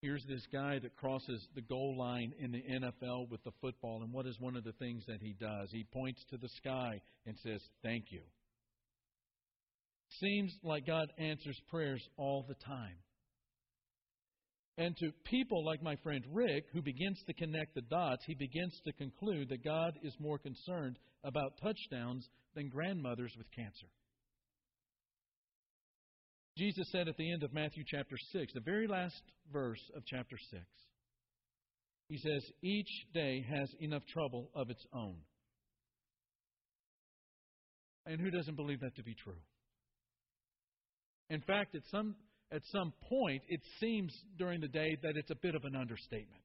Here's 0.01 0.23
this 0.29 0.45
guy 0.51 0.79
that 0.79 0.95
crosses 0.95 1.45
the 1.55 1.61
goal 1.61 1.97
line 1.97 2.31
in 2.39 2.51
the 2.51 2.63
NFL 2.63 3.29
with 3.29 3.43
the 3.43 3.51
football, 3.59 4.01
and 4.01 4.13
what 4.13 4.25
is 4.25 4.39
one 4.39 4.55
of 4.55 4.63
the 4.63 4.71
things 4.73 5.03
that 5.07 5.21
he 5.21 5.35
does? 5.39 5.69
He 5.71 5.85
points 5.93 6.23
to 6.29 6.37
the 6.37 6.47
sky 6.57 7.01
and 7.25 7.35
says, 7.43 7.61
Thank 7.83 8.05
you. 8.09 8.21
Seems 10.21 10.53
like 10.63 10.87
God 10.87 11.11
answers 11.17 11.59
prayers 11.69 12.01
all 12.17 12.45
the 12.47 12.55
time. 12.65 12.95
And 14.77 14.95
to 14.97 15.11
people 15.25 15.65
like 15.65 15.83
my 15.83 15.97
friend 15.97 16.23
Rick, 16.31 16.63
who 16.71 16.81
begins 16.81 17.21
to 17.27 17.33
connect 17.33 17.75
the 17.75 17.81
dots, 17.81 18.23
he 18.25 18.35
begins 18.35 18.79
to 18.85 18.93
conclude 18.93 19.49
that 19.49 19.63
God 19.63 19.93
is 20.03 20.15
more 20.19 20.39
concerned 20.39 20.97
about 21.25 21.59
touchdowns 21.61 22.25
than 22.55 22.69
grandmothers 22.69 23.33
with 23.37 23.51
cancer. 23.51 23.87
Jesus 26.59 26.91
said 26.91 27.07
at 27.07 27.15
the 27.15 27.31
end 27.31 27.43
of 27.43 27.53
Matthew 27.53 27.85
chapter 27.87 28.17
6, 28.33 28.53
the 28.53 28.59
very 28.59 28.85
last 28.85 29.21
verse 29.53 29.79
of 29.95 30.03
chapter 30.05 30.35
6, 30.51 30.61
he 32.09 32.17
says, 32.17 32.43
Each 32.61 32.89
day 33.13 33.45
has 33.49 33.69
enough 33.79 34.03
trouble 34.11 34.49
of 34.53 34.69
its 34.69 34.85
own. 34.93 35.15
And 38.05 38.19
who 38.19 38.29
doesn't 38.29 38.57
believe 38.57 38.81
that 38.81 38.93
to 38.97 39.03
be 39.03 39.15
true? 39.15 39.39
In 41.29 41.39
fact, 41.41 41.75
at 41.75 41.83
some 41.91 42.15
at 42.51 42.63
some 42.71 42.91
point, 43.07 43.43
it 43.47 43.61
seems 43.79 44.11
during 44.37 44.59
the 44.59 44.67
day 44.67 44.97
that 45.03 45.13
it's 45.15 45.29
a 45.29 45.35
bit 45.35 45.53
of 45.53 45.63
an 45.65 45.75
understatement. 45.75 46.41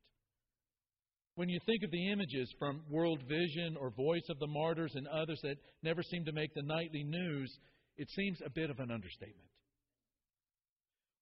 When 1.35 1.49
you 1.49 1.59
think 1.65 1.83
of 1.83 1.91
the 1.91 2.13
images 2.13 2.55
from 2.59 2.83
World 2.91 3.23
Vision 3.27 3.77
or 3.81 3.91
Voice 3.91 4.29
of 4.29 4.39
the 4.39 4.47
Martyrs 4.47 4.93
and 4.95 5.09
others 5.09 5.41
that 5.43 5.57
never 5.83 6.03
seem 6.03 6.27
to 6.27 6.33
make 6.33 6.53
the 6.55 6.63
nightly 6.63 7.03
news, 7.05 7.51
it 7.97 8.09
seems 8.11 8.39
a 8.45 8.51
bit 8.51 8.69
of 8.69 8.79
an 8.79 8.91
understatement. 8.91 9.49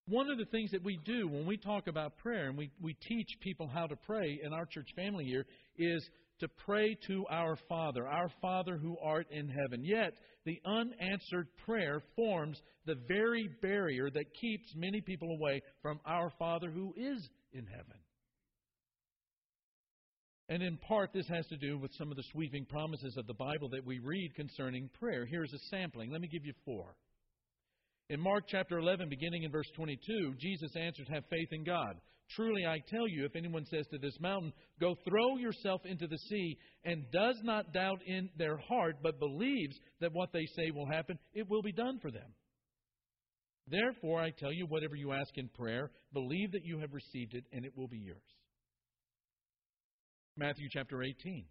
One 0.08 0.30
of 0.30 0.38
the 0.38 0.46
things 0.46 0.72
that 0.72 0.82
we 0.82 0.98
do 1.04 1.28
when 1.28 1.46
we 1.46 1.56
talk 1.56 1.86
about 1.86 2.18
prayer 2.18 2.48
and 2.48 2.58
we, 2.58 2.70
we 2.80 2.94
teach 2.94 3.28
people 3.40 3.68
how 3.68 3.86
to 3.86 3.96
pray 3.96 4.40
in 4.42 4.52
our 4.52 4.66
church 4.66 4.88
family 4.96 5.24
here 5.24 5.46
is 5.76 6.08
to 6.40 6.48
pray 6.66 6.96
to 7.06 7.24
our 7.30 7.56
Father, 7.68 8.08
our 8.08 8.28
Father 8.40 8.76
who 8.76 8.96
art 9.02 9.28
in 9.30 9.48
heaven. 9.48 9.84
Yet, 9.84 10.14
the 10.44 10.60
unanswered 10.66 11.46
prayer 11.64 12.02
forms 12.16 12.60
the 12.84 12.96
very 13.06 13.48
barrier 13.62 14.10
that 14.10 14.34
keeps 14.40 14.66
many 14.74 15.00
people 15.00 15.28
away 15.30 15.62
from 15.82 16.00
our 16.04 16.32
Father 16.36 16.68
who 16.68 16.92
is 16.96 17.28
in 17.52 17.64
heaven. 17.66 17.98
And 20.48 20.64
in 20.64 20.78
part, 20.78 21.12
this 21.12 21.28
has 21.28 21.46
to 21.46 21.56
do 21.56 21.78
with 21.78 21.92
some 21.96 22.10
of 22.10 22.16
the 22.16 22.24
sweeping 22.32 22.66
promises 22.66 23.16
of 23.16 23.28
the 23.28 23.34
Bible 23.34 23.68
that 23.70 23.86
we 23.86 24.00
read 24.00 24.34
concerning 24.34 24.90
prayer. 24.98 25.24
Here's 25.24 25.52
a 25.52 25.58
sampling. 25.70 26.10
Let 26.10 26.20
me 26.20 26.28
give 26.28 26.44
you 26.44 26.52
four. 26.64 26.96
In 28.10 28.20
Mark 28.20 28.44
chapter 28.48 28.78
11, 28.78 29.08
beginning 29.08 29.44
in 29.44 29.50
verse 29.50 29.70
22, 29.76 30.34
Jesus 30.38 30.70
answered, 30.76 31.08
Have 31.08 31.24
faith 31.30 31.48
in 31.52 31.64
God. 31.64 31.96
Truly 32.34 32.66
I 32.66 32.78
tell 32.88 33.06
you, 33.08 33.24
if 33.24 33.36
anyone 33.36 33.64
says 33.66 33.86
to 33.90 33.98
this 33.98 34.18
mountain, 34.20 34.52
Go 34.80 34.96
throw 35.08 35.36
yourself 35.36 35.82
into 35.84 36.06
the 36.06 36.18
sea, 36.18 36.58
and 36.84 37.04
does 37.12 37.38
not 37.42 37.72
doubt 37.72 38.00
in 38.06 38.28
their 38.36 38.56
heart, 38.56 38.96
but 39.02 39.18
believes 39.18 39.78
that 40.00 40.12
what 40.12 40.32
they 40.32 40.46
say 40.56 40.70
will 40.70 40.86
happen, 40.86 41.18
it 41.34 41.48
will 41.48 41.62
be 41.62 41.72
done 41.72 41.98
for 42.00 42.10
them. 42.10 42.34
Therefore, 43.68 44.20
I 44.20 44.30
tell 44.30 44.52
you, 44.52 44.66
whatever 44.66 44.96
you 44.96 45.12
ask 45.12 45.30
in 45.36 45.48
prayer, 45.48 45.90
believe 46.12 46.52
that 46.52 46.64
you 46.64 46.78
have 46.80 46.92
received 46.92 47.34
it, 47.34 47.44
and 47.52 47.64
it 47.64 47.76
will 47.76 47.88
be 47.88 47.98
yours. 47.98 48.18
Matthew 50.36 50.68
chapter 50.70 51.02
18. 51.02 51.44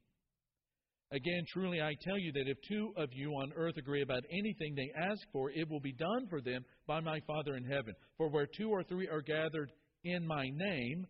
Again, 1.14 1.44
truly 1.52 1.82
I 1.82 1.94
tell 2.02 2.18
you 2.18 2.32
that 2.32 2.48
if 2.48 2.58
two 2.70 2.94
of 2.96 3.10
you 3.12 3.32
on 3.32 3.52
earth 3.58 3.76
agree 3.78 4.02
about 4.02 4.24
anything 4.32 4.76
they 4.76 4.92
ask 4.98 5.22
for, 5.34 5.52
it 5.52 5.70
will 5.70 5.82
be 5.82 5.94
done 5.94 6.28
for 6.30 6.40
them 6.42 6.64
by 6.88 7.02
my 7.02 7.20
Father 7.28 7.56
in 7.58 7.66
heaven. 7.66 7.94
For 8.18 8.30
where 8.30 8.48
two 8.48 8.70
or 8.70 8.84
three 8.84 9.10
are 9.10 9.22
gathered 9.22 9.72
in 10.06 10.26
my 10.26 10.46
name, 10.54 11.06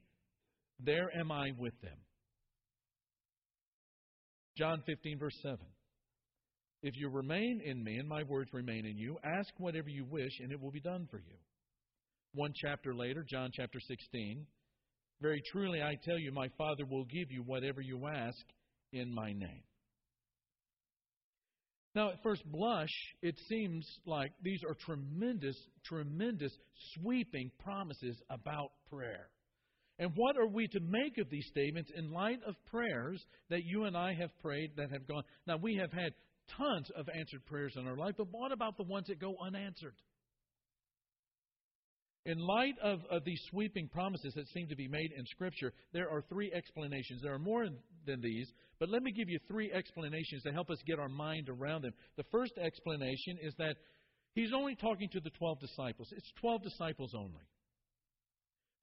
there 0.79 1.15
am 1.20 1.31
I 1.31 1.51
with 1.55 1.79
them. 1.81 1.98
John 4.58 4.81
15, 4.88 5.20
verse 5.20 5.38
7. 5.43 5.58
If 6.81 6.96
you 6.98 7.10
remain 7.10 7.62
in 7.63 7.84
me 7.84 7.98
and 7.98 8.10
my 8.10 8.24
words 8.24 8.50
remain 8.53 8.88
in 8.88 8.98
you, 8.98 9.17
ask 9.24 9.50
whatever 9.60 9.88
you 9.88 10.05
wish 10.10 10.31
and 10.39 10.51
it 10.51 10.60
will 10.60 10.72
be 10.72 10.81
done 10.81 11.08
for 11.12 11.20
you. 11.20 11.38
One 12.34 12.53
chapter 12.55 12.96
later, 12.96 13.24
John 13.29 13.51
chapter 13.53 13.79
16. 13.79 14.48
Very 15.22 15.43
truly 15.51 15.84
I 15.84 15.93
tell 16.03 16.17
you, 16.17 16.31
my 16.31 16.48
Father 16.58 16.86
will 16.89 17.05
give 17.05 17.29
you 17.29 17.43
whatever 17.46 17.81
you 17.81 18.08
ask 18.08 18.43
in 18.93 19.13
my 19.13 19.31
name. 19.31 19.62
Now, 21.93 22.10
at 22.10 22.24
first 22.24 22.43
blush, 22.50 22.89
it 23.21 23.36
seems 23.50 23.86
like 24.05 24.31
these 24.41 24.62
are 24.67 24.75
tremendous, 24.86 25.57
tremendous, 25.86 26.53
sweeping 26.95 27.51
promises 27.60 28.21
about 28.29 28.71
prayer. 28.89 29.27
And 30.00 30.12
what 30.15 30.38
are 30.38 30.48
we 30.48 30.67
to 30.69 30.79
make 30.79 31.17
of 31.17 31.29
these 31.29 31.45
statements 31.48 31.91
in 31.95 32.12
light 32.12 32.39
of 32.48 32.55
prayers 32.71 33.24
that 33.50 33.65
you 33.65 33.83
and 33.83 33.95
I 33.95 34.13
have 34.13 34.31
prayed 34.39 34.71
that 34.77 34.89
have 34.91 35.05
gone? 35.05 35.24
Now, 35.45 35.57
we 35.57 35.75
have 35.75 35.91
had 35.91 36.13
tons 36.57 36.89
of 36.95 37.10
answered 37.10 37.45
prayers 37.45 37.74
in 37.75 37.88
our 37.88 37.98
life, 37.98 38.15
but 38.17 38.27
what 38.31 38.51
about 38.51 38.77
the 38.77 38.83
ones 38.83 39.07
that 39.07 39.19
go 39.19 39.36
unanswered? 39.45 39.95
In 42.25 42.38
light 42.38 42.75
of, 42.84 43.00
of 43.10 43.24
these 43.25 43.42
sweeping 43.50 43.88
promises 43.88 44.34
that 44.36 44.48
seem 44.50 44.68
to 44.68 44.75
be 44.75 44.88
made 44.88 45.12
in 45.18 45.25
Scripture, 45.25 45.74
there 45.92 46.10
are 46.10 46.22
three 46.30 46.51
explanations. 46.54 47.22
There 47.24 47.34
are 47.34 47.40
more 47.40 47.66
than 48.06 48.22
these, 48.22 48.48
but 48.80 48.90
let 48.90 49.01
me 49.01 49.12
give 49.12 49.28
you 49.28 49.40
three 49.48 49.72
explanations 49.72 50.44
to 50.44 50.51
help 50.51 50.70
us 50.70 50.78
get 50.86 51.00
our 51.00 51.10
mind 51.10 51.50
around 51.50 51.84
them. 51.84 51.94
The 52.18 52.25
first 52.32 52.54
explanation 52.63 53.38
is 53.42 53.56
that 53.58 53.75
he's 54.36 54.54
only 54.54 54.75
talking 54.75 55.10
to 55.13 55.20
the 55.20 55.32
12 55.32 55.60
disciples, 55.62 56.10
it's 56.16 56.32
12 56.42 56.62
disciples 56.62 57.13
only. 57.16 57.42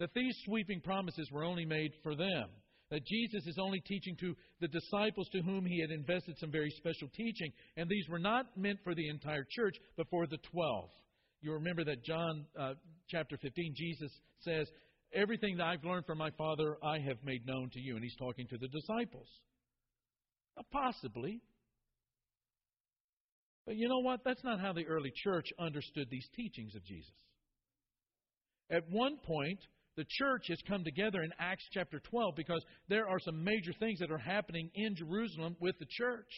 That 0.01 0.15
these 0.15 0.37
sweeping 0.45 0.81
promises 0.81 1.29
were 1.33 1.45
only 1.45 1.65
made 1.65 1.93
for 2.03 2.17
them. 2.17 2.49
That 2.91 3.05
Jesus 3.07 3.47
is 3.47 3.59
only 3.59 3.81
teaching 3.81 4.17
to 4.21 4.35
the 4.61 4.69
disciples 4.69 5.29
to 5.31 5.43
whom 5.43 5.65
he 5.67 5.81
had 5.81 5.91
invested 5.91 6.39
some 6.39 6.51
very 6.51 6.71
special 6.71 7.09
teaching, 7.15 7.53
and 7.77 7.89
these 7.89 8.09
were 8.09 8.19
not 8.19 8.47
meant 8.57 8.79
for 8.83 8.95
the 8.95 9.09
entire 9.09 9.47
church, 9.51 9.75
but 9.97 10.09
for 10.09 10.27
the 10.27 10.39
12. 10.51 10.89
You 11.41 11.53
remember 11.53 11.85
that 11.85 12.05
John 12.05 12.47
uh, 12.59 12.75
chapter 13.09 13.37
15, 13.41 13.75
Jesus 13.77 14.11
says, 14.41 14.69
Everything 15.15 15.57
that 15.57 15.65
I've 15.65 15.85
learned 15.85 16.05
from 16.05 16.19
my 16.19 16.31
Father, 16.33 16.77
I 16.83 16.99
have 16.99 17.17
made 17.25 17.47
known 17.47 17.71
to 17.73 17.81
you. 17.81 17.95
And 17.95 18.05
he's 18.05 18.17
talking 18.17 18.47
to 18.49 18.59
the 18.59 18.69
disciples. 18.69 19.29
Uh, 20.59 20.63
possibly. 20.71 21.41
But 23.65 23.77
you 23.77 23.89
know 23.89 24.01
what? 24.01 24.21
That's 24.25 24.45
not 24.45 24.61
how 24.61 24.73
the 24.73 24.87
early 24.87 25.13
church 25.25 25.47
understood 25.59 26.09
these 26.11 26.29
teachings 26.35 26.75
of 26.75 26.85
Jesus. 26.85 27.13
At 28.71 28.83
one 28.91 29.17
point, 29.25 29.61
the 29.97 30.05
church 30.09 30.45
has 30.49 30.59
come 30.69 30.85
together 30.85 31.23
in 31.23 31.31
Acts 31.39 31.65
chapter 31.73 32.01
12 32.11 32.35
because 32.37 32.63
there 32.89 33.09
are 33.09 33.19
some 33.19 33.43
major 33.43 33.73
things 33.79 33.99
that 34.01 34.11
are 34.11 34.19
happening 34.19 34.71
in 34.75 34.95
Jerusalem 34.95 35.57
with 35.61 35.79
the 35.79 35.87
church. 35.89 36.31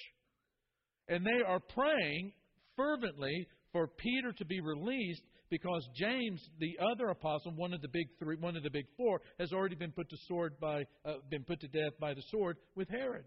And 1.09 1.26
they 1.26 1.42
are 1.47 1.61
praying 1.61 2.33
fervently 2.76 3.47
for 3.72 3.86
Peter 3.86 4.32
to 4.32 4.44
be 4.44 4.60
released 4.60 5.22
because 5.50 5.86
James, 5.96 6.40
the 6.58 6.76
other 6.92 7.08
apostle, 7.08 7.52
one 7.56 7.74
of 7.74 7.80
the 7.82 7.88
big 7.88 8.06
three, 8.18 8.36
one 8.36 8.56
of 8.56 8.62
the 8.62 8.70
big 8.70 8.86
four, 8.96 9.20
has 9.38 9.52
already 9.52 9.74
been 9.74 9.92
put 9.92 10.08
to 10.10 10.16
sword 10.28 10.54
by, 10.60 10.84
uh, 11.04 11.14
been 11.30 11.44
put 11.44 11.60
to 11.60 11.68
death 11.68 11.92
by 12.00 12.14
the 12.14 12.22
sword 12.30 12.56
with 12.76 12.88
Herod. 12.88 13.24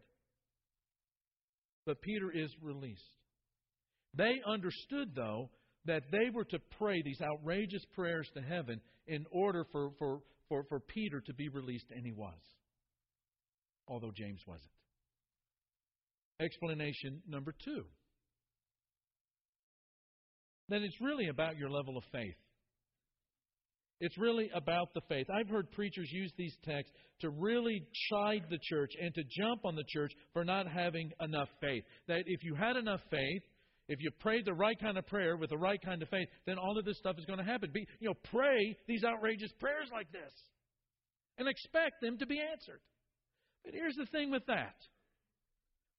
But 1.85 2.01
Peter 2.01 2.31
is 2.31 2.49
released. 2.61 3.01
They 4.15 4.35
understood, 4.47 5.09
though, 5.15 5.49
that 5.85 6.03
they 6.11 6.29
were 6.33 6.45
to 6.45 6.59
pray 6.77 7.01
these 7.01 7.19
outrageous 7.21 7.83
prayers 7.93 8.29
to 8.35 8.41
heaven 8.41 8.79
in 9.07 9.25
order 9.31 9.65
for, 9.71 9.91
for, 9.99 10.21
for, 10.47 10.63
for 10.69 10.79
Peter 10.79 11.19
to 11.19 11.33
be 11.33 11.49
released, 11.49 11.87
and 11.91 12.05
he 12.05 12.13
was. 12.13 12.39
Although 13.87 14.11
James 14.15 14.41
wasn't. 14.47 14.69
Explanation 16.39 17.21
number 17.27 17.53
two 17.65 17.83
that 20.73 20.81
it's 20.81 20.99
really 21.01 21.27
about 21.27 21.57
your 21.57 21.69
level 21.69 21.97
of 21.97 22.03
faith. 22.11 22.35
It's 23.99 24.17
really 24.17 24.49
about 24.53 24.93
the 24.93 25.01
faith. 25.07 25.27
I've 25.29 25.47
heard 25.47 25.71
preachers 25.71 26.09
use 26.11 26.33
these 26.37 26.55
texts 26.65 26.93
to 27.21 27.29
really 27.29 27.83
chide 28.09 28.43
the 28.49 28.59
church 28.61 28.91
and 28.99 29.13
to 29.13 29.23
jump 29.39 29.61
on 29.63 29.75
the 29.75 29.85
church 29.87 30.11
for 30.33 30.43
not 30.43 30.67
having 30.67 31.11
enough 31.21 31.47
faith. 31.61 31.83
That 32.07 32.23
if 32.25 32.43
you 32.43 32.55
had 32.55 32.75
enough 32.75 32.99
faith, 33.09 33.43
if 33.87 33.99
you 34.01 34.11
prayed 34.19 34.45
the 34.45 34.53
right 34.53 34.77
kind 34.81 34.97
of 34.97 35.07
prayer 35.07 35.37
with 35.37 35.51
the 35.51 35.57
right 35.57 35.79
kind 35.81 36.01
of 36.01 36.09
faith, 36.09 36.27
then 36.45 36.57
all 36.57 36.77
of 36.77 36.85
this 36.85 36.97
stuff 36.97 37.15
is 37.17 37.25
going 37.25 37.39
to 37.39 37.45
happen. 37.45 37.69
Be, 37.73 37.85
you 37.99 38.09
know, 38.09 38.15
pray 38.31 38.75
these 38.87 39.03
outrageous 39.03 39.51
prayers 39.59 39.87
like 39.93 40.11
this 40.11 40.33
and 41.37 41.47
expect 41.47 42.01
them 42.01 42.17
to 42.17 42.25
be 42.25 42.39
answered. 42.39 42.81
But 43.63 43.73
here's 43.73 43.95
the 43.95 44.07
thing 44.07 44.31
with 44.31 44.45
that. 44.47 44.75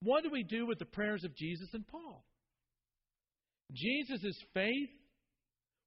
What 0.03 0.25
do 0.25 0.31
we 0.31 0.43
do 0.43 0.67
with 0.67 0.79
the 0.79 0.85
prayers 0.85 1.25
of 1.25 1.35
Jesus 1.37 1.69
and 1.73 1.87
Paul? 1.87 2.25
Jesus' 3.73 4.37
faith 4.53 4.91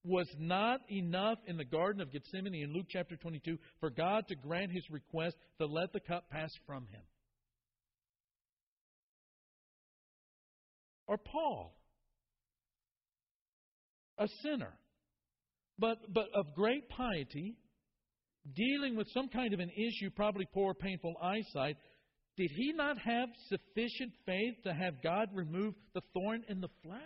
was 0.04 0.28
not 0.40 0.80
enough 0.90 1.38
in 1.48 1.58
the 1.58 1.66
Garden 1.66 2.02
of 2.02 2.12
Gethsemane 2.12 2.56
in 2.56 2.74
Luke 2.74 2.88
chapter 2.90 3.16
22 3.18 3.58
for 3.80 3.90
God 3.90 4.28
to 4.28 4.36
grant 4.36 4.72
his 4.72 4.90
request 4.90 5.36
to 5.60 5.66
let 5.66 5.92
the 5.94 6.00
cup 6.00 6.30
pass 6.30 6.50
from 6.66 6.88
him. 6.88 7.02
Or 11.08 11.18
Paul, 11.18 11.78
a 14.18 14.28
sinner, 14.44 14.74
but, 15.80 15.98
but 16.14 16.28
of 16.34 16.54
great 16.54 16.90
piety, 16.90 17.56
dealing 18.56 18.96
with 18.96 19.08
some 19.14 19.30
kind 19.30 19.54
of 19.54 19.60
an 19.60 19.70
issue, 19.70 20.10
probably 20.10 20.48
poor, 20.54 20.74
painful 20.74 21.16
eyesight, 21.22 21.78
did 22.36 22.52
he 22.52 22.74
not 22.74 22.98
have 22.98 23.30
sufficient 23.50 24.12
faith 24.26 24.56
to 24.64 24.74
have 24.74 25.02
God 25.02 25.30
remove 25.34 25.74
the 25.94 26.02
thorn 26.14 26.44
in 26.50 26.62
the 26.62 26.70
flesh? 26.84 27.00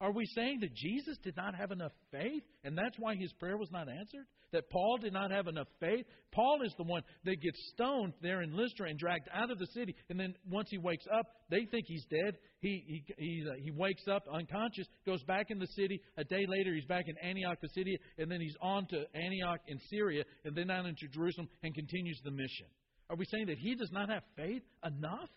Are 0.00 0.12
we 0.12 0.26
saying 0.34 0.60
that 0.60 0.74
Jesus 0.74 1.16
did 1.24 1.36
not 1.36 1.54
have 1.54 1.70
enough 1.70 1.92
faith 2.10 2.42
and 2.64 2.76
that's 2.76 2.96
why 2.98 3.16
his 3.16 3.32
prayer 3.34 3.56
was 3.56 3.70
not 3.70 3.88
answered? 3.88 4.26
That 4.52 4.68
Paul 4.70 4.98
did 4.98 5.12
not 5.12 5.30
have 5.30 5.48
enough 5.48 5.68
faith? 5.80 6.04
Paul 6.32 6.60
is 6.64 6.72
the 6.76 6.84
one 6.84 7.02
that 7.24 7.40
gets 7.40 7.58
stoned 7.72 8.12
there 8.20 8.42
in 8.42 8.54
Lystra 8.56 8.88
and 8.88 8.98
dragged 8.98 9.28
out 9.32 9.50
of 9.50 9.58
the 9.58 9.66
city. 9.68 9.94
And 10.08 10.20
then 10.20 10.34
once 10.50 10.68
he 10.70 10.78
wakes 10.78 11.04
up, 11.12 11.26
they 11.50 11.64
think 11.70 11.86
he's 11.86 12.04
dead. 12.10 12.36
He, 12.60 12.84
he, 12.86 13.14
he, 13.18 13.44
uh, 13.48 13.54
he 13.58 13.70
wakes 13.70 14.06
up 14.10 14.24
unconscious, 14.32 14.86
goes 15.04 15.22
back 15.24 15.46
in 15.50 15.58
the 15.58 15.66
city. 15.68 16.00
A 16.16 16.24
day 16.24 16.44
later, 16.46 16.74
he's 16.74 16.84
back 16.84 17.04
in 17.08 17.16
Antioch, 17.18 17.58
Pisidia, 17.60 17.96
and 18.18 18.30
then 18.30 18.40
he's 18.40 18.56
on 18.60 18.86
to 18.88 19.04
Antioch 19.14 19.60
in 19.66 19.78
Syria, 19.90 20.24
and 20.44 20.54
then 20.54 20.70
on 20.70 20.86
into 20.86 21.08
Jerusalem 21.08 21.48
and 21.62 21.74
continues 21.74 22.20
the 22.22 22.30
mission. 22.30 22.66
Are 23.08 23.16
we 23.16 23.24
saying 23.26 23.46
that 23.46 23.58
he 23.58 23.74
does 23.74 23.90
not 23.92 24.10
have 24.10 24.22
faith 24.36 24.62
enough? 24.84 25.30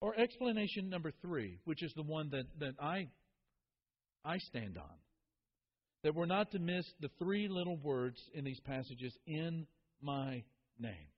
Or 0.00 0.18
explanation 0.18 0.88
number 0.90 1.12
three, 1.22 1.58
which 1.64 1.82
is 1.82 1.92
the 1.96 2.02
one 2.02 2.30
that, 2.30 2.44
that 2.60 2.74
I, 2.80 3.08
I 4.24 4.38
stand 4.38 4.76
on. 4.76 4.96
That 6.02 6.14
we're 6.14 6.26
not 6.26 6.50
to 6.52 6.58
miss 6.58 6.84
the 7.00 7.08
three 7.18 7.48
little 7.48 7.78
words 7.78 8.20
in 8.34 8.44
these 8.44 8.60
passages, 8.60 9.16
in 9.26 9.66
my 10.02 10.42
name. 10.78 11.08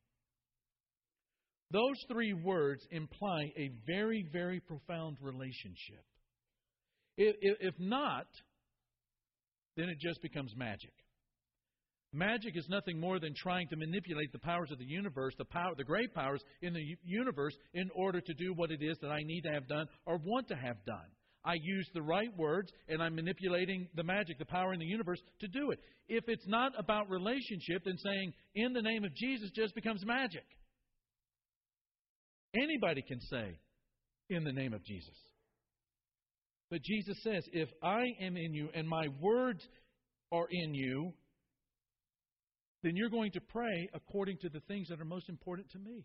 Those 1.72 1.96
three 2.08 2.32
words 2.32 2.86
imply 2.92 3.52
a 3.56 3.70
very, 3.86 4.24
very 4.32 4.60
profound 4.60 5.16
relationship. 5.20 6.04
If, 7.16 7.34
if 7.40 7.74
not, 7.80 8.26
then 9.76 9.88
it 9.88 9.98
just 9.98 10.22
becomes 10.22 10.54
magic. 10.56 10.92
Magic 12.12 12.56
is 12.56 12.66
nothing 12.68 12.98
more 12.98 13.18
than 13.18 13.34
trying 13.36 13.68
to 13.68 13.76
manipulate 13.76 14.32
the 14.32 14.38
powers 14.38 14.70
of 14.70 14.78
the 14.78 14.84
universe, 14.84 15.34
the 15.36 15.44
power, 15.44 15.74
the 15.76 15.84
great 15.84 16.14
powers 16.14 16.42
in 16.62 16.72
the 16.72 16.96
universe, 17.04 17.54
in 17.74 17.90
order 17.94 18.20
to 18.20 18.34
do 18.34 18.54
what 18.54 18.70
it 18.70 18.82
is 18.82 18.96
that 19.02 19.10
I 19.10 19.22
need 19.22 19.42
to 19.42 19.52
have 19.52 19.68
done 19.68 19.86
or 20.06 20.18
want 20.24 20.48
to 20.48 20.56
have 20.56 20.84
done. 20.86 21.06
I 21.44 21.54
use 21.62 21.88
the 21.94 22.02
right 22.02 22.36
words 22.36 22.72
and 22.88 23.02
I'm 23.02 23.14
manipulating 23.14 23.88
the 23.94 24.02
magic, 24.02 24.38
the 24.38 24.44
power 24.44 24.72
in 24.72 24.80
the 24.80 24.86
universe 24.86 25.20
to 25.40 25.48
do 25.48 25.70
it. 25.70 25.78
If 26.08 26.24
it's 26.26 26.46
not 26.46 26.72
about 26.78 27.08
relationship, 27.08 27.84
then 27.84 27.96
saying 27.98 28.32
in 28.54 28.72
the 28.72 28.82
name 28.82 29.04
of 29.04 29.14
Jesus 29.14 29.50
just 29.54 29.74
becomes 29.74 30.04
magic. 30.04 30.44
Anybody 32.54 33.02
can 33.06 33.20
say 33.20 33.58
in 34.30 34.42
the 34.42 34.52
name 34.52 34.72
of 34.72 34.84
Jesus. 34.84 35.14
But 36.70 36.82
Jesus 36.82 37.16
says, 37.22 37.44
if 37.52 37.68
I 37.82 38.02
am 38.20 38.36
in 38.36 38.52
you 38.52 38.68
and 38.74 38.88
my 38.88 39.06
words 39.20 39.60
are 40.32 40.46
in 40.50 40.74
you, 40.74 41.12
then 42.86 42.94
you're 42.94 43.10
going 43.10 43.32
to 43.32 43.40
pray 43.40 43.88
according 43.94 44.38
to 44.38 44.48
the 44.48 44.60
things 44.60 44.86
that 44.88 45.00
are 45.00 45.04
most 45.04 45.28
important 45.28 45.68
to 45.72 45.78
me. 45.80 46.04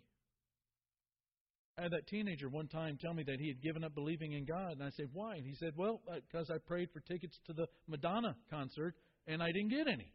I 1.77 1.83
had 1.83 1.91
that 1.91 2.07
teenager 2.07 2.49
one 2.49 2.67
time 2.67 2.97
tell 2.99 3.13
me 3.13 3.21
that 3.27 3.39
he 3.39 3.49
had 3.49 3.61
given 3.61 3.83
up 3.83 3.93
believing 3.93 4.33
in 4.33 4.45
God. 4.45 4.71
And 4.71 4.83
I 4.83 4.89
said, 4.97 5.09
Why? 5.13 5.35
And 5.35 5.45
he 5.45 5.53
said, 5.53 5.73
Well, 5.77 6.01
because 6.27 6.49
I 6.49 6.57
prayed 6.57 6.89
for 6.91 6.99
tickets 7.01 7.37
to 7.45 7.53
the 7.53 7.67
Madonna 7.87 8.35
concert 8.49 8.95
and 9.27 9.43
I 9.43 9.51
didn't 9.51 9.69
get 9.69 9.87
any. 9.87 10.11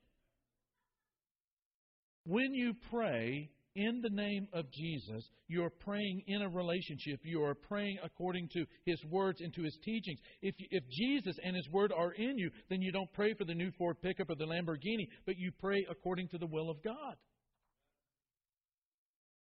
When 2.25 2.53
you 2.53 2.75
pray, 2.91 3.49
in 3.77 4.01
the 4.03 4.11
name 4.11 4.49
of 4.53 4.65
Jesus, 4.73 5.23
you 5.47 5.63
are 5.63 5.71
praying 5.71 6.23
in 6.27 6.43
a 6.43 6.49
relationship. 6.49 7.21
You 7.23 7.45
are 7.45 7.55
praying 7.55 7.99
according 8.03 8.49
to 8.55 8.65
His 8.85 8.99
words 9.11 9.41
and 9.41 9.53
to 9.55 9.63
His 9.63 9.79
teachings. 9.85 10.19
If, 10.43 10.55
if 10.59 10.83
Jesus 10.91 11.37
and 11.45 11.55
His 11.55 11.69
word 11.71 11.93
are 11.97 12.13
in 12.13 12.39
you, 12.39 12.51
then 12.69 12.83
you 12.83 12.91
don't 12.91 13.13
pray 13.13 13.35
for 13.35 13.45
the 13.45 13.55
new 13.55 13.71
Ford 13.79 13.97
pickup 14.03 14.31
or 14.31 14.35
the 14.35 14.47
Lamborghini, 14.47 15.09
but 15.27 15.37
you 15.39 15.53
pray 15.61 15.87
according 15.91 16.29
to 16.29 16.39
the 16.39 16.47
will 16.47 16.71
of 16.71 16.83
God. 16.83 17.17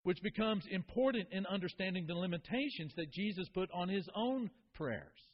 Which 0.02 0.18
becomes 0.22 0.64
important 0.70 1.28
in 1.32 1.46
understanding 1.46 2.06
the 2.06 2.14
limitations 2.14 2.92
that 2.96 3.12
Jesus 3.12 3.48
put 3.54 3.68
on 3.74 3.88
His 3.88 4.08
own 4.14 4.50
prayers. 4.74 5.26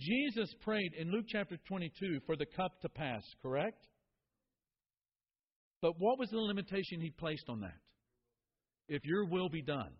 Jesus 0.00 0.52
prayed 0.62 0.92
in 0.98 1.12
Luke 1.12 1.26
chapter 1.28 1.58
22 1.68 2.20
for 2.24 2.34
the 2.34 2.46
cup 2.46 2.80
to 2.80 2.88
pass, 2.88 3.22
correct? 3.42 3.86
But 5.82 5.98
what 5.98 6.18
was 6.18 6.28
the 6.30 6.38
limitation 6.38 7.00
he 7.00 7.10
placed 7.10 7.48
on 7.48 7.60
that? 7.60 7.78
If 8.88 9.04
your 9.04 9.24
will 9.24 9.48
be 9.48 9.62
done. 9.62 9.92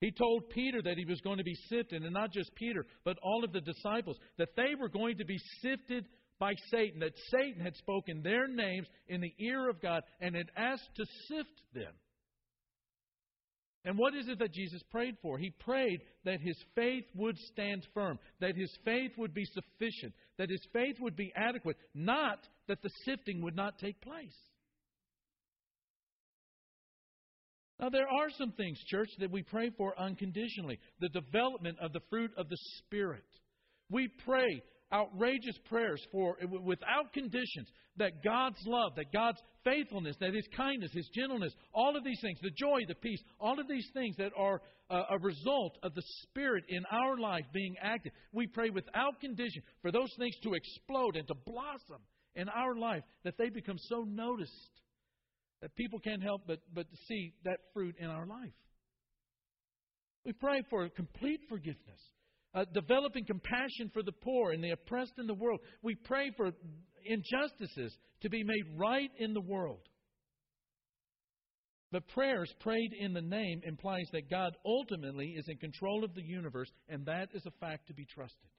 He 0.00 0.12
told 0.12 0.50
Peter 0.50 0.80
that 0.82 0.96
he 0.96 1.04
was 1.04 1.20
going 1.22 1.38
to 1.38 1.44
be 1.44 1.56
sifted, 1.68 2.04
and 2.04 2.12
not 2.12 2.32
just 2.32 2.54
Peter, 2.54 2.86
but 3.04 3.18
all 3.22 3.42
of 3.42 3.52
the 3.52 3.60
disciples, 3.60 4.16
that 4.38 4.54
they 4.56 4.74
were 4.78 4.88
going 4.88 5.18
to 5.18 5.24
be 5.24 5.38
sifted 5.60 6.06
by 6.38 6.54
Satan, 6.70 7.00
that 7.00 7.18
Satan 7.30 7.60
had 7.60 7.74
spoken 7.76 8.22
their 8.22 8.46
names 8.46 8.86
in 9.08 9.20
the 9.20 9.34
ear 9.40 9.68
of 9.68 9.82
God 9.82 10.02
and 10.20 10.36
had 10.36 10.50
asked 10.56 10.88
to 10.96 11.04
sift 11.26 11.62
them. 11.74 11.92
And 13.84 13.98
what 13.98 14.14
is 14.14 14.28
it 14.28 14.38
that 14.38 14.52
Jesus 14.52 14.82
prayed 14.90 15.16
for? 15.22 15.38
He 15.38 15.50
prayed 15.50 16.00
that 16.24 16.40
his 16.40 16.56
faith 16.74 17.04
would 17.14 17.36
stand 17.52 17.86
firm, 17.94 18.18
that 18.40 18.54
his 18.54 18.70
faith 18.84 19.12
would 19.16 19.34
be 19.34 19.44
sufficient, 19.46 20.12
that 20.38 20.50
his 20.50 20.64
faith 20.72 20.96
would 21.00 21.16
be 21.16 21.32
adequate, 21.36 21.76
not 21.94 22.38
that 22.68 22.82
the 22.82 22.90
sifting 23.04 23.42
would 23.42 23.56
not 23.56 23.78
take 23.78 24.00
place. 24.00 24.36
Now, 27.80 27.90
there 27.90 28.08
are 28.08 28.30
some 28.36 28.52
things, 28.52 28.78
church, 28.86 29.08
that 29.20 29.30
we 29.30 29.42
pray 29.42 29.70
for 29.76 29.98
unconditionally 29.98 30.80
the 31.00 31.08
development 31.10 31.78
of 31.80 31.92
the 31.92 32.00
fruit 32.10 32.32
of 32.36 32.48
the 32.48 32.58
Spirit. 32.78 33.24
We 33.88 34.08
pray 34.24 34.62
outrageous 34.92 35.56
prayers 35.68 36.02
for, 36.10 36.36
without 36.64 37.12
conditions, 37.12 37.68
that 37.96 38.22
God's 38.24 38.60
love, 38.66 38.92
that 38.96 39.12
God's 39.12 39.40
faithfulness, 39.64 40.16
that 40.20 40.34
His 40.34 40.48
kindness, 40.56 40.90
His 40.92 41.08
gentleness, 41.14 41.52
all 41.74 41.96
of 41.96 42.04
these 42.04 42.20
things, 42.20 42.38
the 42.40 42.50
joy, 42.50 42.80
the 42.86 42.94
peace, 42.94 43.20
all 43.40 43.58
of 43.60 43.68
these 43.68 43.88
things 43.92 44.16
that 44.16 44.32
are 44.36 44.62
uh, 44.90 45.02
a 45.10 45.18
result 45.18 45.76
of 45.82 45.94
the 45.94 46.02
Spirit 46.22 46.64
in 46.68 46.84
our 46.90 47.18
life 47.18 47.44
being 47.52 47.74
active. 47.82 48.12
We 48.32 48.46
pray 48.46 48.70
without 48.70 49.20
condition 49.20 49.62
for 49.82 49.92
those 49.92 50.12
things 50.18 50.34
to 50.44 50.54
explode 50.54 51.16
and 51.16 51.26
to 51.28 51.34
blossom 51.46 52.02
in 52.34 52.48
our 52.48 52.74
life, 52.76 53.02
that 53.24 53.36
they 53.36 53.50
become 53.50 53.78
so 53.78 54.04
noticed 54.08 54.52
that 55.60 55.74
people 55.74 55.98
can't 55.98 56.22
help 56.22 56.42
but, 56.46 56.60
but 56.72 56.88
to 56.88 56.96
see 57.08 57.34
that 57.44 57.58
fruit 57.74 57.96
in 57.98 58.06
our 58.06 58.26
life. 58.26 58.52
We 60.24 60.32
pray 60.32 60.62
for 60.70 60.88
complete 60.88 61.40
forgiveness 61.48 62.00
uh, 62.54 62.64
developing 62.72 63.24
compassion 63.24 63.90
for 63.92 64.02
the 64.02 64.12
poor 64.12 64.52
and 64.52 64.62
the 64.62 64.70
oppressed 64.70 65.14
in 65.18 65.26
the 65.26 65.34
world. 65.34 65.60
We 65.82 65.94
pray 65.94 66.30
for 66.36 66.50
injustices 67.04 67.96
to 68.22 68.28
be 68.28 68.42
made 68.42 68.64
right 68.76 69.10
in 69.18 69.34
the 69.34 69.40
world. 69.40 69.80
But 71.90 72.06
prayers 72.08 72.52
prayed 72.60 72.92
in 72.98 73.14
the 73.14 73.22
name 73.22 73.62
implies 73.64 74.08
that 74.12 74.28
God 74.28 74.52
ultimately 74.64 75.34
is 75.36 75.46
in 75.48 75.56
control 75.56 76.04
of 76.04 76.14
the 76.14 76.22
universe, 76.22 76.70
and 76.88 77.06
that 77.06 77.30
is 77.32 77.46
a 77.46 77.50
fact 77.60 77.86
to 77.88 77.94
be 77.94 78.04
trusted. 78.04 78.50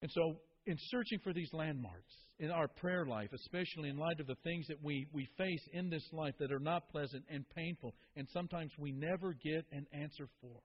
And 0.00 0.10
so, 0.10 0.40
in 0.66 0.76
searching 0.90 1.18
for 1.22 1.32
these 1.32 1.50
landmarks 1.52 2.12
in 2.38 2.50
our 2.50 2.68
prayer 2.68 3.06
life, 3.06 3.30
especially 3.34 3.88
in 3.88 3.98
light 3.98 4.18
of 4.18 4.26
the 4.26 4.36
things 4.44 4.66
that 4.68 4.82
we, 4.82 5.06
we 5.12 5.28
face 5.36 5.68
in 5.72 5.90
this 5.90 6.06
life 6.12 6.34
that 6.38 6.52
are 6.52 6.58
not 6.58 6.88
pleasant 6.88 7.24
and 7.30 7.44
painful, 7.54 7.94
and 8.16 8.26
sometimes 8.32 8.72
we 8.78 8.92
never 8.92 9.34
get 9.34 9.64
an 9.72 9.86
answer 9.92 10.28
for, 10.40 10.60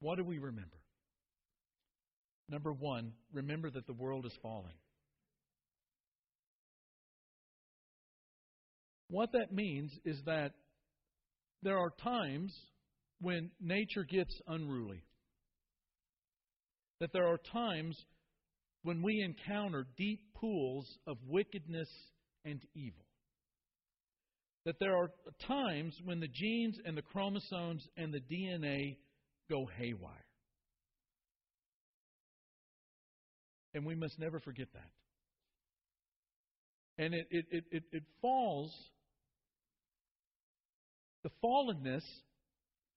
what 0.00 0.16
do 0.16 0.24
we 0.24 0.38
remember? 0.38 0.76
Number 2.48 2.72
one, 2.72 3.12
remember 3.32 3.70
that 3.70 3.86
the 3.86 3.92
world 3.92 4.24
is 4.24 4.32
falling. 4.42 4.74
What 9.10 9.32
that 9.32 9.52
means 9.52 9.92
is 10.04 10.20
that 10.26 10.52
there 11.62 11.78
are 11.78 11.92
times 12.02 12.54
when 13.20 13.50
nature 13.60 14.04
gets 14.04 14.34
unruly. 14.46 15.02
That 17.00 17.12
there 17.12 17.26
are 17.26 17.38
times 17.52 17.96
when 18.82 19.02
we 19.02 19.22
encounter 19.24 19.86
deep 19.96 20.20
pools 20.34 20.86
of 21.06 21.16
wickedness 21.26 21.88
and 22.44 22.60
evil. 22.74 23.04
That 24.64 24.78
there 24.80 24.96
are 24.96 25.10
times 25.46 25.96
when 26.04 26.20
the 26.20 26.28
genes 26.28 26.76
and 26.84 26.96
the 26.96 27.02
chromosomes 27.02 27.86
and 27.96 28.12
the 28.12 28.20
DNA 28.20 28.96
go 29.48 29.68
haywire. 29.78 30.24
And 33.74 33.84
we 33.84 33.94
must 33.94 34.18
never 34.18 34.40
forget 34.40 34.68
that. 34.72 34.90
And 37.04 37.14
it, 37.14 37.26
it, 37.30 37.64
it, 37.70 37.82
it, 37.92 38.02
falls 38.20 38.74
the 41.22 41.30
fallenness 41.44 42.02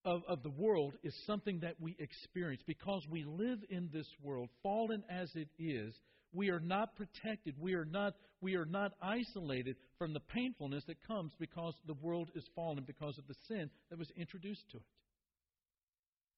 of, 0.06 0.22
of 0.28 0.42
the 0.42 0.50
world 0.50 0.94
is 1.04 1.14
something 1.28 1.60
that 1.60 1.76
we 1.80 1.96
experience 2.00 2.64
because 2.66 3.06
we 3.10 3.24
live 3.24 3.60
in 3.70 3.90
this 3.94 4.08
world, 4.24 4.50
fallen 4.64 5.04
as 5.10 5.30
it 5.36 5.50
is. 5.60 5.94
We 6.34 6.50
are 6.50 6.60
not 6.60 6.96
protected. 6.96 7.56
We 7.60 7.76
are 7.76 7.86
not, 7.86 8.14
we 8.42 8.56
are 8.56 8.66
not 8.66 8.94
isolated 9.04 9.76
from 10.00 10.14
the 10.14 10.20
painfulness 10.20 10.84
that 10.88 11.06
comes 11.06 11.34
because 11.40 11.76
the 11.86 11.94
world 12.02 12.32
is 12.34 12.46
fallen, 12.56 12.84
because 12.88 13.18
of 13.20 13.28
the 13.28 13.36
sin 13.48 13.70
that 13.90 14.00
was 14.00 14.10
introduced 14.18 14.64
to 14.72 14.78
it. 14.78 14.84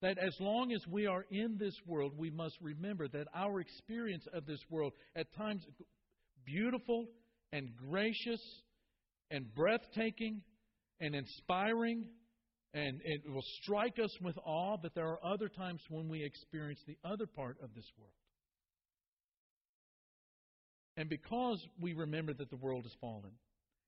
That 0.04 0.20
as 0.20 0.36
long 0.39 0.72
as 0.72 0.86
we 0.88 1.08
are 1.08 1.26
in 1.32 1.58
this 1.58 1.76
world, 1.88 2.13
we 2.16 2.30
must 2.30 2.56
remember 2.62 3.08
that 3.08 3.28
our 3.34 3.60
experience 3.60 4.26
of 4.34 4.46
this 4.46 4.60
world, 4.70 4.94
at 5.16 5.34
times 5.36 5.66
beautiful 6.46 7.08
and 7.52 7.70
gracious 7.89 8.42
and 9.32 9.46
breathtaking 9.56 10.42
and 11.00 11.16
inspiring 11.16 12.06
and 12.74 13.02
it 13.04 13.22
will 13.32 13.44
strike 13.62 14.00
us 14.04 14.10
with 14.20 14.36
awe, 14.44 14.78
but 14.82 14.96
there 14.96 15.08
are 15.08 15.24
other 15.24 15.48
times 15.48 15.80
when 15.89 16.10
we 16.10 16.24
experience 16.24 16.80
the 16.88 16.98
other 17.06 17.28
part 17.28 17.58
of 17.62 17.74
this 17.76 17.86
world. 18.00 18.13
And 20.98 21.08
because 21.08 21.63
we 21.80 21.94
remember 21.94 22.34
that 22.34 22.50
the 22.50 22.58
world 22.58 22.86
is 22.86 22.96
fallen, 23.00 23.32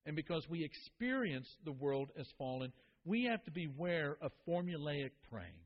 and 0.05 0.15
because 0.15 0.43
we 0.49 0.63
experience 0.63 1.47
the 1.65 1.71
world 1.71 2.09
as 2.19 2.27
fallen, 2.37 2.71
we 3.05 3.23
have 3.25 3.43
to 3.45 3.51
beware 3.51 4.17
of 4.21 4.31
formulaic 4.47 5.11
praying. 5.31 5.64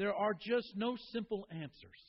There 0.00 0.14
are 0.14 0.32
just 0.32 0.72
no 0.76 0.96
simple 1.12 1.46
answers 1.50 2.00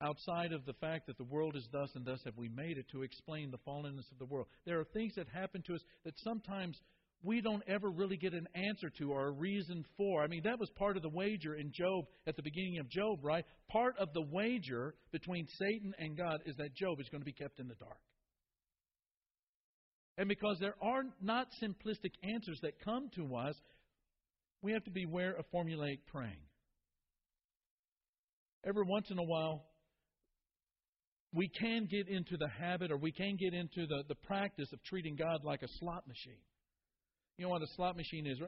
outside 0.00 0.52
of 0.52 0.64
the 0.64 0.74
fact 0.74 1.08
that 1.08 1.18
the 1.18 1.24
world 1.24 1.56
is 1.56 1.66
thus 1.72 1.90
and 1.96 2.06
thus 2.06 2.20
have 2.24 2.36
we 2.36 2.48
made 2.48 2.78
it 2.78 2.86
to 2.92 3.02
explain 3.02 3.50
the 3.50 3.58
fallenness 3.68 4.08
of 4.12 4.20
the 4.20 4.24
world. 4.26 4.46
There 4.64 4.78
are 4.78 4.84
things 4.84 5.14
that 5.16 5.26
happen 5.28 5.64
to 5.66 5.74
us 5.74 5.80
that 6.04 6.14
sometimes 6.18 6.78
we 7.24 7.40
don't 7.40 7.64
ever 7.66 7.90
really 7.90 8.16
get 8.16 8.32
an 8.32 8.46
answer 8.54 8.90
to 8.98 9.10
or 9.10 9.26
a 9.26 9.32
reason 9.32 9.84
for. 9.96 10.22
I 10.22 10.28
mean, 10.28 10.42
that 10.44 10.60
was 10.60 10.70
part 10.76 10.96
of 10.96 11.02
the 11.02 11.08
wager 11.08 11.56
in 11.56 11.72
Job 11.74 12.04
at 12.28 12.36
the 12.36 12.42
beginning 12.44 12.78
of 12.78 12.88
Job, 12.88 13.18
right? 13.24 13.44
Part 13.68 13.98
of 13.98 14.12
the 14.12 14.22
wager 14.22 14.94
between 15.10 15.48
Satan 15.58 15.94
and 15.98 16.16
God 16.16 16.38
is 16.46 16.54
that 16.58 16.76
Job 16.76 17.00
is 17.00 17.08
going 17.08 17.22
to 17.22 17.26
be 17.26 17.32
kept 17.32 17.58
in 17.58 17.66
the 17.66 17.74
dark. 17.74 17.98
And 20.16 20.28
because 20.28 20.58
there 20.60 20.76
are 20.80 21.02
not 21.20 21.48
simplistic 21.60 22.12
answers 22.22 22.60
that 22.62 22.78
come 22.84 23.10
to 23.16 23.34
us, 23.34 23.56
we 24.64 24.72
have 24.72 24.82
to 24.84 24.90
beware 24.90 25.34
of 25.34 25.44
formulaic 25.54 25.98
praying. 26.10 26.40
Every 28.66 28.84
once 28.86 29.06
in 29.10 29.18
a 29.18 29.22
while, 29.22 29.66
we 31.34 31.50
can 31.60 31.86
get 31.90 32.08
into 32.08 32.38
the 32.38 32.48
habit 32.48 32.90
or 32.90 32.96
we 32.96 33.12
can 33.12 33.36
get 33.36 33.52
into 33.52 33.86
the, 33.86 34.04
the 34.08 34.14
practice 34.26 34.68
of 34.72 34.82
treating 34.84 35.16
God 35.16 35.44
like 35.44 35.60
a 35.62 35.68
slot 35.80 36.08
machine. 36.08 36.40
You 37.36 37.44
know 37.44 37.50
what 37.50 37.60
a 37.60 37.66
slot 37.76 37.94
machine 37.94 38.26
is? 38.26 38.40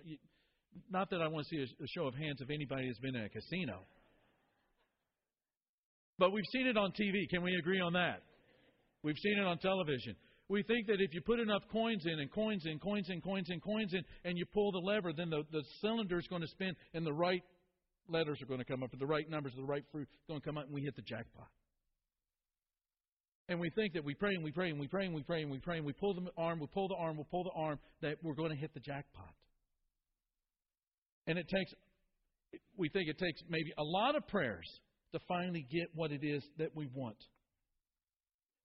Not 0.91 1.11
that 1.11 1.21
I 1.21 1.29
want 1.29 1.47
to 1.47 1.57
see 1.57 1.63
a, 1.63 1.87
show 1.95 2.07
of 2.07 2.15
hands 2.15 2.41
of 2.41 2.49
anybody 2.49 2.87
that's 2.87 3.01
been 3.01 3.17
in 3.17 3.25
a 3.25 3.29
casino. 3.29 3.81
But 6.19 6.33
we've 6.33 6.49
seen 6.51 6.67
it 6.67 6.79
on 6.79 6.93
TV. 6.93 7.29
Can 7.29 7.43
we 7.43 7.55
agree 7.57 7.81
on 7.81 7.93
that? 7.93 8.23
We've 9.03 9.19
seen 9.23 9.39
it 9.39 9.45
on 9.45 9.59
television. 9.59 10.17
We 10.49 10.63
think 10.63 10.87
that 10.87 11.01
if 11.01 11.13
you 11.13 11.21
put 11.23 11.41
enough 11.41 11.63
coins 11.73 12.05
in 12.07 12.21
and 12.21 12.31
coins 12.31 12.63
in, 12.67 12.79
coins 12.79 13.09
in, 13.11 13.21
coins 13.21 13.49
in, 13.51 13.61
coins 13.61 13.93
in, 13.95 14.03
and 14.25 14.39
you 14.39 14.47
pull 14.47 14.71
the 14.71 14.79
lever, 14.79 15.13
then 15.13 15.29
the, 15.29 15.43
the 15.51 15.63
cylinder 15.81 16.19
is 16.19 16.27
going 16.29 16.43
to 16.43 16.49
spin 16.49 16.75
and 16.95 17.05
the 17.05 17.13
right 17.13 17.43
letters 18.09 18.41
are 18.41 18.47
going 18.47 18.61
to 18.61 18.65
come 18.65 18.85
up, 18.85 18.95
or 18.95 18.97
the 18.99 19.07
right 19.07 19.29
numbers, 19.29 19.53
the 19.57 19.65
right 19.65 19.85
fruit 19.91 20.07
is 20.13 20.25
going 20.29 20.41
to 20.41 20.47
come 20.47 20.57
up, 20.57 20.67
and 20.67 20.75
we 20.75 20.83
hit 20.83 20.95
the 20.95 21.03
jackpot. 21.03 21.49
And 23.49 23.61
we 23.61 23.71
think 23.71 23.95
that 23.95 24.05
we 24.05 24.15
pray 24.15 24.35
and 24.35 24.43
we 24.43 24.51
pray 24.51 24.71
and 24.71 24.79
we 24.79 24.89
pray 24.89 25.07
and 25.07 25.15
we 25.15 25.23
pray 25.23 25.43
and 25.43 25.51
we 25.51 25.59
pray 25.59 25.77
and 25.77 25.87
we 25.87 25.93
pull 25.93 26.15
the 26.15 26.27
arm, 26.37 26.59
we 26.59 26.67
pull 26.67 26.89
the 26.89 26.97
arm, 26.97 27.17
we 27.17 27.25
pull 27.31 27.45
the 27.45 27.51
arm, 27.57 27.79
that 28.03 28.17
we're 28.23 28.35
going 28.35 28.51
to 28.51 28.57
hit 28.57 28.75
the 28.75 28.81
jackpot. 28.81 29.35
And 31.29 31.39
it 31.39 31.49
takes, 31.49 31.73
we 32.77 32.89
think 32.89 33.09
it 33.09 33.19
takes 33.19 33.41
maybe 33.49 33.73
a 33.79 33.85
lot 33.85 34.17
of 34.17 34.27
prayers 34.27 34.69
to 35.13 35.21
finally 35.29 35.67
get 35.71 35.89
what 35.95 36.11
it 36.11 36.25
is 36.25 36.43
that 36.59 36.75
we 36.75 36.89
want. 36.93 37.17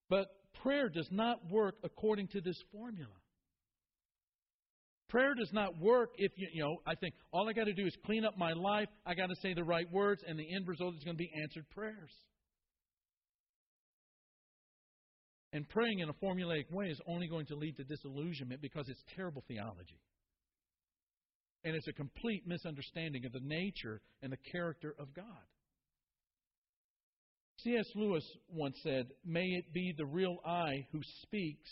But 0.10 0.28
prayer 0.64 0.90
does 0.90 1.08
not 1.12 1.40
work 1.50 1.76
according 1.84 2.28
to 2.30 2.42
this 2.42 2.58
formula. 2.72 3.14
Prayer 5.10 5.34
does 5.34 5.52
not 5.52 5.78
work 5.78 6.12
if 6.18 6.32
you, 6.38 6.48
you 6.54 6.64
know, 6.64 6.78
I 6.88 6.96
think 6.96 7.14
all 7.34 7.50
I 7.50 7.54
got 7.54 7.66
to 7.66 7.74
do 7.74 7.86
is 7.86 7.94
clean 8.06 8.24
up 8.24 8.38
my 8.38 8.54
life, 8.54 8.88
I 9.06 9.14
got 9.14 9.28
to 9.28 9.36
say 9.42 9.54
the 9.54 9.64
right 9.64 9.90
words, 9.92 10.24
and 10.26 10.40
the 10.40 10.56
end 10.56 10.68
result 10.68 10.96
is 10.96 11.04
going 11.04 11.18
to 11.18 11.22
be 11.22 11.32
answered 11.44 11.66
prayers. 11.72 12.12
And 15.54 15.68
praying 15.68 16.00
in 16.00 16.08
a 16.08 16.14
formulaic 16.14 16.72
way 16.72 16.86
is 16.86 17.00
only 17.08 17.28
going 17.28 17.46
to 17.48 17.56
lead 17.56 17.76
to 17.76 17.84
disillusionment 17.84 18.62
because 18.62 18.88
it's 18.88 19.04
terrible 19.16 19.44
theology. 19.50 20.00
And 21.66 21.76
it's 21.76 21.90
a 21.90 21.94
complete 21.94 22.44
misunderstanding 22.48 23.26
of 23.26 23.34
the 23.34 23.42
nature 23.44 24.00
and 24.22 24.32
the 24.32 24.38
character 24.52 24.96
of 24.98 25.14
God. 25.14 25.26
C.S. 27.64 27.86
Lewis 27.96 28.24
once 28.50 28.78
said, 28.84 29.08
May 29.26 29.46
it 29.46 29.74
be 29.74 29.94
the 29.98 30.06
real 30.06 30.38
I 30.46 30.86
who 30.92 31.00
speaks, 31.24 31.70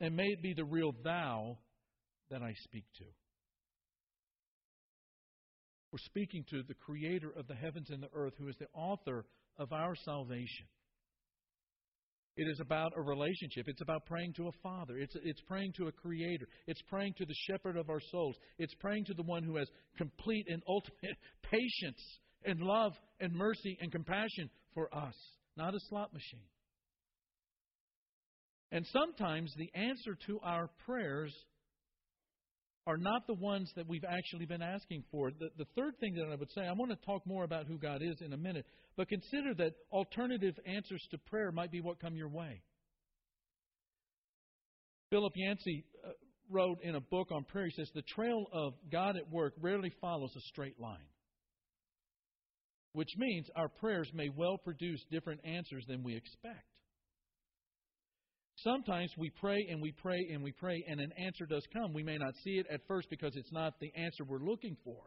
and 0.00 0.16
may 0.16 0.26
it 0.26 0.42
be 0.42 0.54
the 0.54 0.64
real 0.64 0.92
thou 1.04 1.58
that 2.30 2.42
I 2.42 2.52
speak 2.64 2.84
to. 2.98 3.04
We're 5.92 5.98
speaking 6.04 6.44
to 6.50 6.62
the 6.66 6.74
creator 6.74 7.32
of 7.36 7.46
the 7.48 7.54
heavens 7.54 7.90
and 7.90 8.02
the 8.02 8.10
earth, 8.14 8.34
who 8.38 8.48
is 8.48 8.56
the 8.58 8.68
author 8.74 9.24
of 9.58 9.72
our 9.72 9.94
salvation. 10.04 10.66
It 12.36 12.48
is 12.48 12.60
about 12.60 12.92
a 12.96 13.02
relationship. 13.02 13.66
It's 13.66 13.82
about 13.82 14.06
praying 14.06 14.34
to 14.34 14.48
a 14.48 14.52
father. 14.62 14.96
It's, 14.96 15.14
it's 15.24 15.40
praying 15.42 15.74
to 15.76 15.88
a 15.88 15.92
creator. 15.92 16.46
It's 16.68 16.80
praying 16.88 17.14
to 17.18 17.26
the 17.26 17.34
shepherd 17.48 17.76
of 17.76 17.90
our 17.90 18.00
souls. 18.12 18.36
It's 18.58 18.74
praying 18.74 19.06
to 19.06 19.14
the 19.14 19.24
one 19.24 19.42
who 19.42 19.56
has 19.56 19.68
complete 19.98 20.46
and 20.48 20.62
ultimate 20.68 21.16
patience 21.42 22.02
and 22.44 22.60
love 22.60 22.92
and 23.20 23.34
mercy 23.34 23.78
and 23.80 23.92
compassion 23.92 24.50
for 24.74 24.94
us, 24.94 25.14
not 25.56 25.74
a 25.74 25.80
slot 25.88 26.12
machine. 26.12 26.40
And 28.72 28.86
sometimes 28.86 29.52
the 29.56 29.70
answer 29.74 30.16
to 30.26 30.40
our 30.44 30.70
prayers 30.86 31.34
are 32.86 32.96
not 32.96 33.26
the 33.26 33.34
ones 33.34 33.70
that 33.76 33.86
we've 33.86 34.04
actually 34.04 34.46
been 34.46 34.62
asking 34.62 35.04
for. 35.10 35.30
The, 35.30 35.50
the 35.58 35.66
third 35.76 35.98
thing 36.00 36.14
that 36.14 36.32
I 36.32 36.34
would 36.34 36.50
say, 36.52 36.62
I 36.62 36.72
want 36.72 36.90
to 36.90 37.06
talk 37.06 37.26
more 37.26 37.44
about 37.44 37.66
who 37.66 37.78
God 37.78 38.00
is 38.02 38.20
in 38.20 38.32
a 38.32 38.36
minute, 38.36 38.64
but 38.96 39.08
consider 39.08 39.54
that 39.54 39.74
alternative 39.92 40.54
answers 40.66 41.06
to 41.10 41.18
prayer 41.18 41.52
might 41.52 41.70
be 41.70 41.80
what 41.80 42.00
come 42.00 42.16
your 42.16 42.28
way. 42.28 42.62
Philip 45.10 45.32
Yancey 45.34 45.84
uh, 46.04 46.10
wrote 46.48 46.78
in 46.82 46.94
a 46.94 47.00
book 47.00 47.28
on 47.32 47.44
prayer, 47.44 47.66
he 47.66 47.72
says, 47.72 47.90
The 47.94 48.02
trail 48.02 48.46
of 48.52 48.74
God 48.90 49.16
at 49.16 49.30
work 49.30 49.54
rarely 49.60 49.92
follows 50.00 50.30
a 50.36 50.40
straight 50.40 50.78
line, 50.80 50.98
which 52.92 53.10
means 53.16 53.46
our 53.56 53.68
prayers 53.68 54.10
may 54.14 54.28
well 54.28 54.58
produce 54.58 55.00
different 55.10 55.40
answers 55.44 55.84
than 55.86 56.02
we 56.02 56.16
expect. 56.16 56.64
Sometimes 58.62 59.10
we 59.16 59.30
pray 59.40 59.66
and 59.70 59.80
we 59.80 59.92
pray 59.92 60.18
and 60.32 60.42
we 60.42 60.52
pray, 60.52 60.84
and 60.86 61.00
an 61.00 61.12
answer 61.18 61.46
does 61.46 61.62
come. 61.72 61.94
We 61.94 62.02
may 62.02 62.18
not 62.18 62.34
see 62.44 62.58
it 62.58 62.66
at 62.70 62.80
first 62.86 63.08
because 63.08 63.34
it's 63.34 63.52
not 63.52 63.74
the 63.80 63.92
answer 63.96 64.24
we're 64.24 64.38
looking 64.38 64.76
for. 64.84 65.00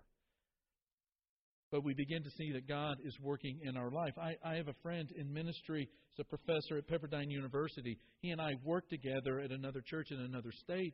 But 1.72 1.84
we 1.84 1.94
begin 1.94 2.24
to 2.24 2.30
see 2.32 2.52
that 2.54 2.68
God 2.68 2.98
is 3.04 3.16
working 3.20 3.60
in 3.64 3.78
our 3.78 3.92
life. 3.92 4.14
I, 4.18 4.36
I 4.48 4.56
have 4.56 4.68
a 4.68 4.76
friend 4.82 5.10
in 5.16 5.32
ministry, 5.32 5.90
he's 6.10 6.20
a 6.20 6.24
professor 6.24 6.78
at 6.78 6.88
Pepperdine 6.88 7.30
University. 7.32 7.98
He 8.22 8.30
and 8.30 8.42
I 8.42 8.54
worked 8.64 8.90
together 8.90 9.40
at 9.40 9.52
another 9.52 9.82
church 9.86 10.08
in 10.12 10.20
another 10.20 10.52
state. 10.64 10.94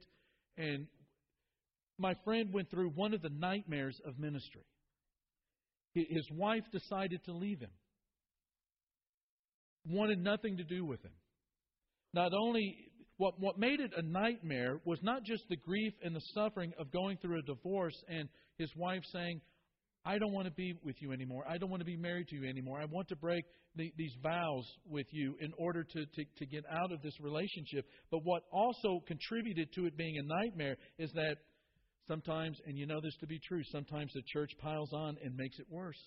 And 0.58 0.88
my 1.98 2.14
friend 2.24 2.50
went 2.54 2.70
through 2.72 2.92
one 2.92 3.14
of 3.14 3.22
the 3.22 3.30
nightmares 3.30 4.00
of 4.06 4.20
ministry. 4.20 4.64
His 6.10 6.28
wife 6.32 6.64
decided 6.72 7.24
to 7.26 7.34
leave 7.34 7.60
him, 7.60 7.72
wanted 9.86 10.20
nothing 10.20 10.58
to 10.58 10.64
do 10.64 10.86
with 10.86 11.02
him. 11.04 11.14
Not 12.14 12.32
only 12.34 12.76
what, 13.18 13.40
what 13.40 13.60
made 13.60 13.80
it 13.80 13.92
a 13.98 14.02
nightmare 14.02 14.80
was 14.86 15.00
not 15.04 15.24
just 15.24 15.44
the 15.50 15.58
grief 15.58 15.94
and 16.04 16.16
the 16.16 16.22
suffering 16.34 16.72
of 16.80 16.92
going 16.92 17.18
through 17.18 17.40
a 17.40 17.42
divorce 17.42 17.96
and 18.08 18.30
his 18.58 18.72
wife 18.76 19.02
saying, 19.12 19.42
I 20.06 20.18
don't 20.18 20.32
want 20.32 20.48
to 20.48 20.54
be 20.54 20.74
with 20.84 20.96
you 21.02 21.12
anymore. 21.12 21.44
I 21.48 21.58
don't 21.58 21.70
want 21.70 21.82
to 21.82 21.86
be 21.86 21.98
married 21.98 22.30
to 22.30 22.36
you 22.36 22.48
anymore. 22.48 22.80
I 22.80 22.86
want 22.86 23.10
to 23.10 23.18
break 23.18 23.44
the, 23.76 23.92
these 23.98 24.14
vows 24.24 24.66
with 24.90 25.08
you 25.12 25.36
in 25.42 25.52
order 25.58 25.84
to, 25.84 26.06
to, 26.06 26.24
to 26.38 26.46
get 26.46 26.64
out 26.72 26.92
of 26.92 27.02
this 27.02 27.20
relationship. 27.20 27.86
But 28.10 28.22
what 28.24 28.44
also 28.52 29.02
contributed 29.06 29.74
to 29.74 29.86
it 29.86 29.98
being 29.98 30.18
a 30.18 30.24
nightmare 30.24 30.78
is 30.98 31.12
that 31.14 31.36
sometimes, 32.10 32.58
and 32.66 32.78
you 32.78 32.86
know 32.86 33.00
this 33.02 33.16
to 33.22 33.28
be 33.28 33.40
true, 33.48 33.62
sometimes 33.72 34.12
the 34.14 34.24
church 34.34 34.52
piles 34.60 34.92
on 34.92 35.16
and 35.24 35.36
makes 35.38 35.58
it 35.60 35.68
worse. 35.70 36.02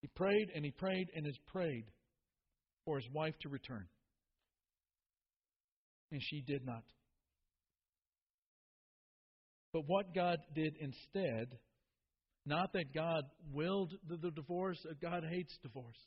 He 0.00 0.08
prayed 0.16 0.48
and 0.54 0.64
he 0.64 0.72
prayed 0.72 1.06
and 1.14 1.26
has 1.26 1.36
prayed 1.52 1.84
for 2.84 2.98
his 2.98 3.08
wife 3.12 3.34
to 3.42 3.48
return. 3.48 3.86
And 6.10 6.20
she 6.22 6.40
did 6.40 6.64
not. 6.64 6.84
But 9.72 9.82
what 9.86 10.14
God 10.14 10.38
did 10.54 10.74
instead, 10.80 11.58
not 12.46 12.72
that 12.72 12.94
God 12.94 13.24
willed 13.52 13.92
the, 14.08 14.16
the 14.16 14.30
divorce, 14.30 14.78
uh, 14.88 14.94
God 15.02 15.24
hates 15.30 15.58
divorce. 15.62 15.98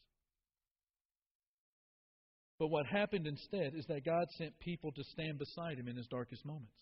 But 2.62 2.70
what 2.70 2.86
happened 2.86 3.26
instead 3.26 3.74
is 3.74 3.88
that 3.88 4.06
God 4.06 4.28
sent 4.38 4.60
people 4.60 4.92
to 4.92 5.04
stand 5.14 5.40
beside 5.40 5.80
him 5.80 5.88
in 5.88 5.98
his 5.98 6.06
darkest 6.06 6.46
moments 6.46 6.76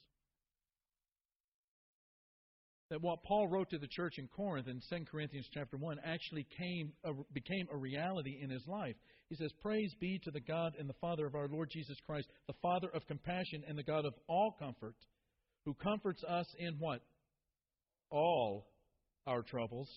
that 2.90 3.02
what 3.02 3.24
Paul 3.24 3.48
wrote 3.48 3.70
to 3.70 3.78
the 3.78 3.88
church 3.88 4.16
in 4.18 4.28
Corinth 4.28 4.68
in 4.68 4.82
2 4.90 5.06
Corinthians 5.10 5.48
chapter 5.54 5.78
1 5.78 6.00
actually 6.04 6.46
came 6.58 6.92
a, 7.06 7.12
became 7.34 7.68
a 7.72 7.78
reality 7.78 8.40
in 8.42 8.50
his 8.50 8.68
life. 8.68 8.96
He 9.30 9.36
says, 9.36 9.54
"Praise 9.62 9.94
be 10.02 10.20
to 10.26 10.32
the 10.32 10.42
God 10.42 10.74
and 10.78 10.90
the 10.90 10.96
Father 11.00 11.26
of 11.26 11.36
our 11.36 11.48
Lord 11.48 11.70
Jesus 11.72 11.98
Christ, 12.06 12.28
the 12.48 12.56
Father 12.62 12.90
of 12.94 13.08
compassion 13.08 13.64
and 13.66 13.78
the 13.78 13.84
God 13.84 14.04
of 14.04 14.14
all 14.28 14.58
comfort, 14.60 14.96
who 15.64 15.76
comforts 15.76 16.22
us 16.26 16.48
in 16.58 16.74
what? 16.80 17.00
All 18.10 18.68
our 19.28 19.44
troubles, 19.44 19.88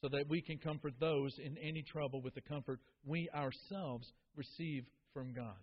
so 0.00 0.08
that 0.08 0.28
we 0.28 0.40
can 0.40 0.58
comfort 0.58 0.94
those 0.98 1.38
in 1.38 1.56
any 1.58 1.82
trouble 1.82 2.22
with 2.22 2.34
the 2.34 2.40
comfort 2.40 2.80
we 3.04 3.28
ourselves 3.30 4.10
receive 4.36 4.84
from 5.12 5.32
God." 5.32 5.58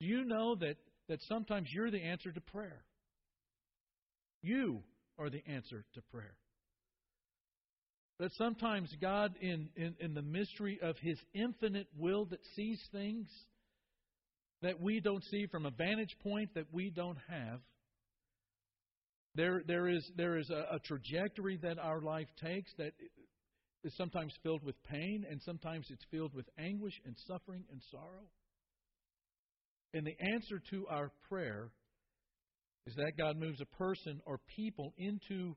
Do 0.00 0.06
you 0.06 0.24
know 0.24 0.54
that 0.56 0.76
that 1.08 1.20
sometimes 1.22 1.68
you're 1.72 1.90
the 1.90 2.02
answer 2.02 2.32
to 2.32 2.40
prayer? 2.40 2.84
You 4.42 4.82
are 5.18 5.30
the 5.30 5.42
answer 5.46 5.84
to 5.94 6.02
prayer. 6.02 6.36
That 8.18 8.32
sometimes 8.38 8.90
God, 9.00 9.34
in, 9.40 9.68
in, 9.76 9.94
in 10.00 10.14
the 10.14 10.22
mystery 10.22 10.78
of 10.82 10.96
His 10.98 11.18
infinite 11.34 11.86
will 11.98 12.24
that 12.26 12.40
sees 12.54 12.80
things 12.90 13.28
that 14.62 14.80
we 14.80 15.00
don't 15.00 15.22
see 15.24 15.46
from 15.46 15.66
a 15.66 15.70
vantage 15.70 16.16
point 16.22 16.54
that 16.54 16.72
we 16.72 16.90
don't 16.90 17.18
have, 17.28 17.60
there, 19.36 19.62
there 19.66 19.88
is, 19.88 20.10
there 20.16 20.38
is 20.38 20.50
a, 20.50 20.76
a 20.76 20.78
trajectory 20.84 21.58
that 21.62 21.78
our 21.78 22.00
life 22.00 22.28
takes 22.42 22.70
that 22.78 22.92
is 23.84 23.94
sometimes 23.96 24.32
filled 24.42 24.64
with 24.64 24.74
pain, 24.84 25.24
and 25.30 25.40
sometimes 25.42 25.86
it's 25.90 26.04
filled 26.10 26.34
with 26.34 26.46
anguish 26.58 26.94
and 27.04 27.14
suffering 27.28 27.64
and 27.70 27.80
sorrow. 27.90 28.26
And 29.94 30.06
the 30.06 30.16
answer 30.34 30.60
to 30.70 30.86
our 30.88 31.10
prayer 31.28 31.70
is 32.86 32.94
that 32.94 33.12
God 33.18 33.36
moves 33.36 33.60
a 33.60 33.76
person 33.76 34.20
or 34.26 34.38
people 34.56 34.92
into 34.98 35.56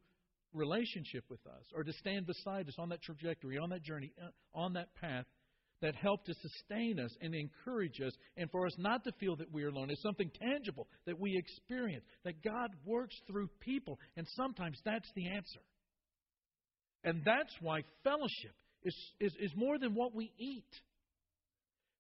relationship 0.54 1.24
with 1.30 1.46
us 1.46 1.64
or 1.76 1.84
to 1.84 1.94
stand 1.94 2.26
beside 2.26 2.68
us 2.68 2.76
on 2.80 2.90
that 2.90 3.02
trajectory, 3.02 3.58
on 3.58 3.70
that 3.70 3.84
journey, 3.84 4.12
uh, 4.22 4.30
on 4.58 4.74
that 4.74 4.94
path 5.00 5.26
that 5.82 5.96
help 5.96 6.26
to 6.26 6.34
sustain 6.34 7.00
us 7.00 7.12
and 7.22 7.34
encourage 7.34 8.02
us 8.06 8.14
and 8.38 8.50
for 8.52 8.66
us 8.66 8.74
not 8.78 9.04
to 9.06 9.12
feel 9.20 9.36
that 9.38 9.52
we 9.52 9.64
are 9.64 9.70
alone. 9.70 9.90
It's 9.90 10.02
something 10.02 10.32
tangible 10.42 10.88
that 11.06 11.20
we 11.20 11.38
experience, 11.38 12.04
that 12.26 12.44
God 12.44 12.70
works 12.86 13.16
through 13.28 13.50
people, 13.60 14.00
and 14.18 14.28
sometimes 14.36 14.80
that's 14.84 15.10
the 15.16 15.28
answer. 15.30 15.62
And 17.04 17.22
that's 17.26 17.54
why 17.62 17.82
fellowship 18.04 18.56
is, 18.84 18.96
is, 19.20 19.34
is 19.40 19.52
more 19.56 19.80
than 19.80 19.96
what 19.96 20.14
we 20.14 20.32
eat. 20.38 20.68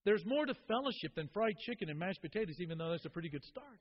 There's 0.05 0.25
more 0.25 0.45
to 0.45 0.53
fellowship 0.67 1.15
than 1.15 1.29
fried 1.33 1.57
chicken 1.65 1.89
and 1.89 1.99
mashed 1.99 2.21
potatoes, 2.21 2.55
even 2.59 2.77
though 2.77 2.91
that's 2.91 3.05
a 3.05 3.09
pretty 3.09 3.29
good 3.29 3.43
start. 3.43 3.79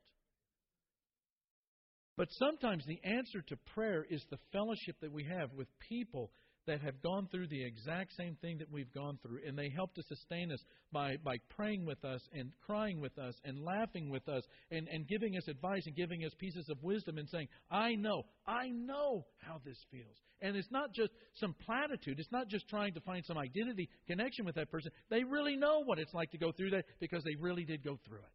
But 2.16 2.28
sometimes 2.32 2.84
the 2.86 3.00
answer 3.04 3.42
to 3.48 3.56
prayer 3.74 4.04
is 4.08 4.24
the 4.30 4.38
fellowship 4.52 4.96
that 5.02 5.12
we 5.12 5.24
have 5.24 5.52
with 5.56 5.68
people 5.88 6.32
that 6.68 6.82
have 6.82 7.02
gone 7.02 7.26
through 7.32 7.48
the 7.48 7.64
exact 7.64 8.12
same 8.16 8.36
thing 8.42 8.58
that 8.58 8.70
we've 8.70 8.92
gone 8.92 9.18
through, 9.22 9.40
and 9.46 9.58
they 9.58 9.70
help 9.70 9.94
to 9.94 10.02
sustain 10.02 10.52
us 10.52 10.62
by, 10.92 11.16
by 11.24 11.38
praying 11.56 11.86
with 11.86 12.04
us 12.04 12.20
and 12.32 12.52
crying 12.64 13.00
with 13.00 13.18
us 13.18 13.34
and 13.44 13.64
laughing 13.64 14.10
with 14.10 14.28
us 14.28 14.44
and, 14.70 14.86
and 14.88 15.08
giving 15.08 15.36
us 15.36 15.48
advice 15.48 15.82
and 15.86 15.96
giving 15.96 16.24
us 16.24 16.32
pieces 16.38 16.68
of 16.68 16.76
wisdom 16.82 17.16
and 17.16 17.28
saying, 17.30 17.48
I 17.70 17.94
know, 17.94 18.22
I 18.46 18.68
know 18.68 19.24
how 19.38 19.60
this 19.64 19.78
feels. 19.90 20.16
And 20.42 20.56
it's 20.56 20.70
not 20.70 20.92
just 20.92 21.10
some 21.36 21.54
platitude, 21.64 22.20
it's 22.20 22.30
not 22.30 22.48
just 22.48 22.68
trying 22.68 22.92
to 22.94 23.00
find 23.00 23.24
some 23.24 23.38
identity 23.38 23.88
connection 24.06 24.44
with 24.44 24.54
that 24.56 24.70
person. 24.70 24.92
They 25.08 25.24
really 25.24 25.56
know 25.56 25.82
what 25.84 25.98
it's 25.98 26.14
like 26.14 26.30
to 26.32 26.38
go 26.38 26.52
through 26.52 26.70
that 26.70 26.84
because 27.00 27.24
they 27.24 27.34
really 27.40 27.64
did 27.64 27.82
go 27.82 27.98
through 28.06 28.18
it. 28.18 28.32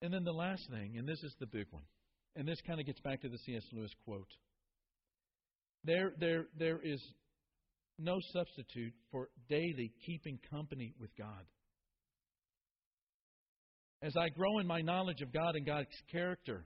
And 0.00 0.14
then 0.14 0.24
the 0.24 0.32
last 0.32 0.62
thing, 0.70 0.96
and 0.96 1.08
this 1.08 1.22
is 1.22 1.34
the 1.38 1.46
big 1.46 1.66
one, 1.70 1.84
and 2.36 2.46
this 2.46 2.58
kind 2.66 2.80
of 2.80 2.86
gets 2.86 3.00
back 3.00 3.20
to 3.22 3.28
the 3.28 3.38
C.S. 3.38 3.62
Lewis 3.72 3.90
quote. 4.04 4.30
There, 5.84 6.12
there, 6.18 6.46
there 6.58 6.80
is 6.82 7.00
no 7.98 8.18
substitute 8.32 8.92
for 9.10 9.28
daily 9.48 9.92
keeping 10.06 10.38
company 10.50 10.94
with 11.00 11.10
God. 11.16 11.44
As 14.02 14.14
I 14.16 14.28
grow 14.30 14.58
in 14.58 14.66
my 14.66 14.80
knowledge 14.80 15.20
of 15.20 15.32
God 15.32 15.54
and 15.54 15.64
God's 15.64 15.86
character, 16.10 16.64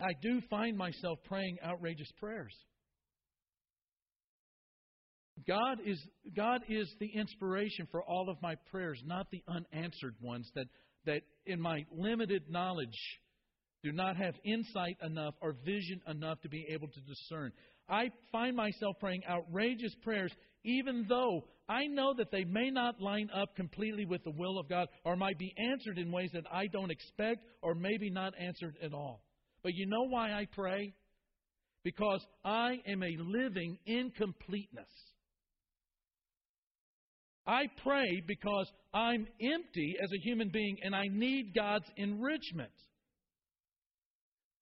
I 0.00 0.12
do 0.20 0.40
find 0.50 0.76
myself 0.76 1.18
praying 1.24 1.58
outrageous 1.64 2.10
prayers. 2.18 2.54
God 5.46 5.78
is, 5.84 5.98
God 6.36 6.60
is 6.68 6.94
the 7.00 7.10
inspiration 7.14 7.88
for 7.90 8.02
all 8.02 8.28
of 8.28 8.40
my 8.42 8.54
prayers, 8.70 9.00
not 9.04 9.26
the 9.30 9.42
unanswered 9.48 10.14
ones 10.20 10.50
that 10.54 10.66
that 11.06 11.22
in 11.46 11.60
my 11.60 11.84
limited 11.90 12.44
knowledge 12.48 13.18
do 13.82 13.92
not 13.92 14.16
have 14.16 14.34
insight 14.44 14.96
enough 15.04 15.34
or 15.40 15.56
vision 15.64 16.00
enough 16.06 16.40
to 16.42 16.48
be 16.48 16.66
able 16.70 16.88
to 16.88 17.00
discern. 17.00 17.52
I 17.88 18.10
find 18.30 18.56
myself 18.56 18.96
praying 19.00 19.22
outrageous 19.28 19.94
prayers, 20.02 20.32
even 20.64 21.06
though 21.08 21.44
I 21.68 21.86
know 21.86 22.14
that 22.16 22.30
they 22.30 22.44
may 22.44 22.70
not 22.70 23.00
line 23.00 23.28
up 23.34 23.56
completely 23.56 24.04
with 24.04 24.22
the 24.22 24.30
will 24.30 24.58
of 24.58 24.68
God 24.68 24.86
or 25.04 25.16
might 25.16 25.38
be 25.38 25.52
answered 25.72 25.98
in 25.98 26.12
ways 26.12 26.30
that 26.32 26.44
I 26.52 26.68
don't 26.68 26.92
expect 26.92 27.40
or 27.60 27.74
maybe 27.74 28.08
not 28.08 28.34
answered 28.38 28.76
at 28.82 28.94
all. 28.94 29.24
But 29.64 29.74
you 29.74 29.86
know 29.86 30.06
why 30.08 30.32
I 30.32 30.46
pray? 30.52 30.94
Because 31.82 32.24
I 32.44 32.76
am 32.86 33.02
a 33.02 33.16
living 33.18 33.78
incompleteness. 33.84 34.86
I 37.46 37.64
pray 37.82 38.22
because 38.26 38.70
I'm 38.94 39.26
empty 39.40 39.96
as 40.02 40.10
a 40.12 40.22
human 40.22 40.50
being 40.50 40.76
and 40.82 40.94
I 40.94 41.08
need 41.10 41.54
God's 41.54 41.90
enrichment. 41.96 42.70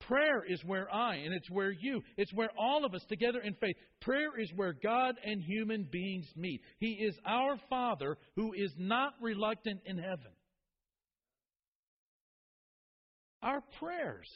Prayer 0.00 0.42
is 0.48 0.64
where 0.64 0.92
I, 0.92 1.16
and 1.16 1.34
it's 1.34 1.50
where 1.50 1.70
you, 1.70 2.00
it's 2.16 2.32
where 2.32 2.48
all 2.58 2.84
of 2.84 2.94
us 2.94 3.04
together 3.08 3.40
in 3.40 3.54
faith. 3.60 3.76
Prayer 4.00 4.40
is 4.40 4.50
where 4.56 4.72
God 4.72 5.14
and 5.22 5.42
human 5.42 5.86
beings 5.92 6.26
meet. 6.36 6.62
He 6.78 6.92
is 6.92 7.14
our 7.26 7.58
Father 7.68 8.16
who 8.34 8.52
is 8.54 8.72
not 8.78 9.12
reluctant 9.20 9.80
in 9.84 9.98
heaven. 9.98 10.32
Our 13.42 13.62
prayers 13.78 14.28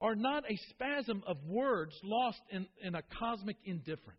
are 0.00 0.16
not 0.16 0.44
a 0.50 0.58
spasm 0.70 1.22
of 1.26 1.36
words 1.46 1.92
lost 2.02 2.40
in, 2.50 2.66
in 2.82 2.94
a 2.94 3.02
cosmic 3.18 3.56
indifference 3.64 4.18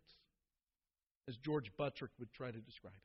as 1.28 1.36
George 1.44 1.70
Buttrick 1.76 2.10
would 2.18 2.32
try 2.32 2.50
to 2.50 2.60
describe 2.60 2.94
it. 2.94 2.98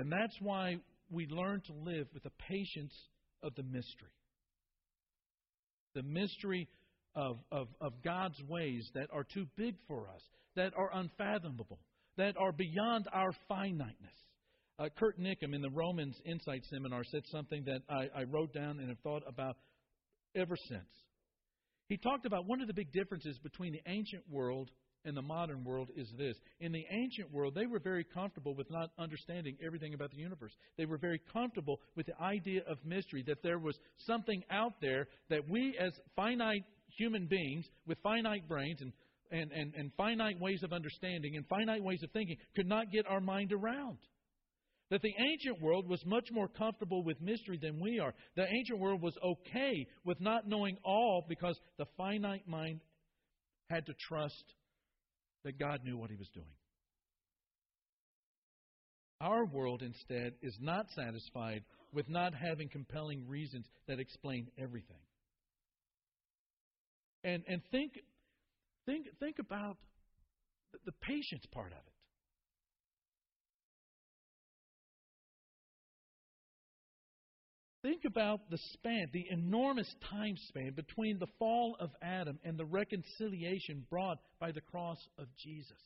And 0.00 0.10
that's 0.10 0.36
why 0.40 0.78
we 1.10 1.26
learn 1.26 1.62
to 1.66 1.72
live 1.72 2.08
with 2.12 2.22
the 2.22 2.32
patience 2.48 2.94
of 3.42 3.54
the 3.54 3.62
mystery. 3.62 4.10
The 5.94 6.02
mystery 6.02 6.68
of, 7.14 7.38
of, 7.52 7.68
of 7.80 7.92
God's 8.02 8.40
ways 8.48 8.88
that 8.94 9.08
are 9.12 9.24
too 9.24 9.46
big 9.56 9.76
for 9.86 10.08
us, 10.08 10.22
that 10.56 10.72
are 10.76 10.90
unfathomable, 10.94 11.78
that 12.16 12.36
are 12.36 12.52
beyond 12.52 13.08
our 13.12 13.32
finiteness. 13.48 13.94
Uh, 14.78 14.88
Kurt 14.98 15.20
Nickham 15.20 15.54
in 15.54 15.62
the 15.62 15.70
Romans 15.70 16.16
Insight 16.24 16.64
Seminar 16.68 17.04
said 17.04 17.22
something 17.30 17.64
that 17.66 17.82
I, 17.88 18.20
I 18.20 18.24
wrote 18.24 18.52
down 18.52 18.80
and 18.80 18.88
have 18.88 18.98
thought 19.00 19.22
about 19.28 19.56
ever 20.34 20.56
since. 20.68 20.88
He 21.88 21.96
talked 21.96 22.26
about 22.26 22.46
one 22.46 22.60
of 22.60 22.66
the 22.66 22.74
big 22.74 22.92
differences 22.92 23.38
between 23.38 23.72
the 23.72 23.82
ancient 23.86 24.24
world 24.28 24.70
and 25.04 25.16
the 25.16 25.22
modern 25.22 25.64
world 25.64 25.90
is 25.96 26.10
this. 26.16 26.36
In 26.60 26.72
the 26.72 26.84
ancient 26.90 27.32
world, 27.32 27.54
they 27.54 27.66
were 27.66 27.78
very 27.78 28.04
comfortable 28.04 28.54
with 28.54 28.70
not 28.70 28.90
understanding 28.98 29.56
everything 29.64 29.94
about 29.94 30.10
the 30.10 30.16
universe. 30.16 30.52
They 30.76 30.86
were 30.86 30.98
very 30.98 31.20
comfortable 31.32 31.80
with 31.96 32.06
the 32.06 32.20
idea 32.20 32.62
of 32.68 32.78
mystery, 32.84 33.22
that 33.26 33.42
there 33.42 33.58
was 33.58 33.78
something 34.06 34.42
out 34.50 34.74
there 34.80 35.06
that 35.30 35.48
we, 35.48 35.76
as 35.78 35.92
finite 36.16 36.64
human 36.96 37.26
beings 37.26 37.66
with 37.86 37.98
finite 38.02 38.48
brains 38.48 38.80
and, 38.80 38.92
and, 39.30 39.52
and, 39.52 39.74
and 39.74 39.92
finite 39.96 40.40
ways 40.40 40.62
of 40.62 40.72
understanding 40.72 41.36
and 41.36 41.46
finite 41.48 41.82
ways 41.82 42.02
of 42.02 42.10
thinking, 42.12 42.36
could 42.56 42.66
not 42.66 42.90
get 42.90 43.06
our 43.06 43.20
mind 43.20 43.52
around. 43.52 43.98
That 44.90 45.02
the 45.02 45.14
ancient 45.18 45.62
world 45.62 45.88
was 45.88 46.04
much 46.04 46.28
more 46.30 46.46
comfortable 46.46 47.02
with 47.02 47.20
mystery 47.20 47.58
than 47.60 47.80
we 47.80 47.98
are. 47.98 48.14
The 48.36 48.46
ancient 48.46 48.78
world 48.78 49.02
was 49.02 49.16
okay 49.24 49.86
with 50.04 50.20
not 50.20 50.46
knowing 50.46 50.76
all 50.84 51.24
because 51.28 51.58
the 51.78 51.86
finite 51.96 52.46
mind 52.46 52.80
had 53.70 53.86
to 53.86 53.94
trust 54.08 54.44
that 55.44 55.58
God 55.58 55.80
knew 55.84 55.96
what 55.96 56.10
he 56.10 56.16
was 56.16 56.28
doing. 56.34 56.46
Our 59.20 59.44
world, 59.44 59.82
instead, 59.82 60.34
is 60.42 60.56
not 60.60 60.86
satisfied 60.94 61.62
with 61.92 62.08
not 62.08 62.34
having 62.34 62.68
compelling 62.68 63.26
reasons 63.28 63.64
that 63.86 64.00
explain 64.00 64.48
everything. 64.58 64.98
And, 67.22 67.42
and 67.48 67.62
think, 67.70 67.92
think, 68.84 69.06
think 69.20 69.38
about 69.38 69.78
the 70.84 70.92
patience 71.00 71.44
part 71.52 71.72
of 71.72 71.78
it. 71.78 71.93
Think 77.84 78.06
about 78.06 78.48
the 78.48 78.56
span, 78.72 79.10
the 79.12 79.26
enormous 79.30 79.94
time 80.10 80.36
span 80.48 80.72
between 80.72 81.18
the 81.18 81.26
fall 81.38 81.76
of 81.78 81.90
Adam 82.00 82.38
and 82.42 82.56
the 82.56 82.64
reconciliation 82.64 83.84
brought 83.90 84.16
by 84.40 84.52
the 84.52 84.62
cross 84.62 84.96
of 85.18 85.26
Jesus. 85.36 85.76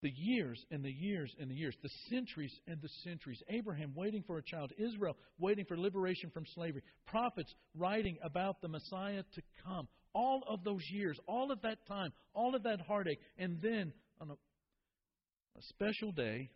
The 0.00 0.10
years 0.16 0.64
and 0.70 0.82
the 0.82 0.90
years 0.90 1.30
and 1.38 1.50
the 1.50 1.54
years, 1.54 1.76
the 1.82 1.90
centuries 2.08 2.58
and 2.66 2.80
the 2.80 2.88
centuries. 3.04 3.42
Abraham 3.50 3.92
waiting 3.94 4.24
for 4.26 4.38
a 4.38 4.42
child, 4.42 4.72
Israel 4.78 5.18
waiting 5.38 5.66
for 5.66 5.76
liberation 5.76 6.30
from 6.30 6.46
slavery, 6.54 6.82
prophets 7.06 7.54
writing 7.76 8.16
about 8.24 8.62
the 8.62 8.68
Messiah 8.68 9.24
to 9.34 9.42
come. 9.62 9.88
All 10.14 10.42
of 10.48 10.64
those 10.64 10.84
years, 10.90 11.18
all 11.28 11.52
of 11.52 11.60
that 11.62 11.86
time, 11.86 12.14
all 12.32 12.54
of 12.54 12.62
that 12.62 12.80
heartache, 12.80 13.20
and 13.36 13.60
then 13.60 13.92
on 14.22 14.30
a, 14.30 14.34
a 14.34 15.62
special 15.68 16.12
day, 16.12 16.48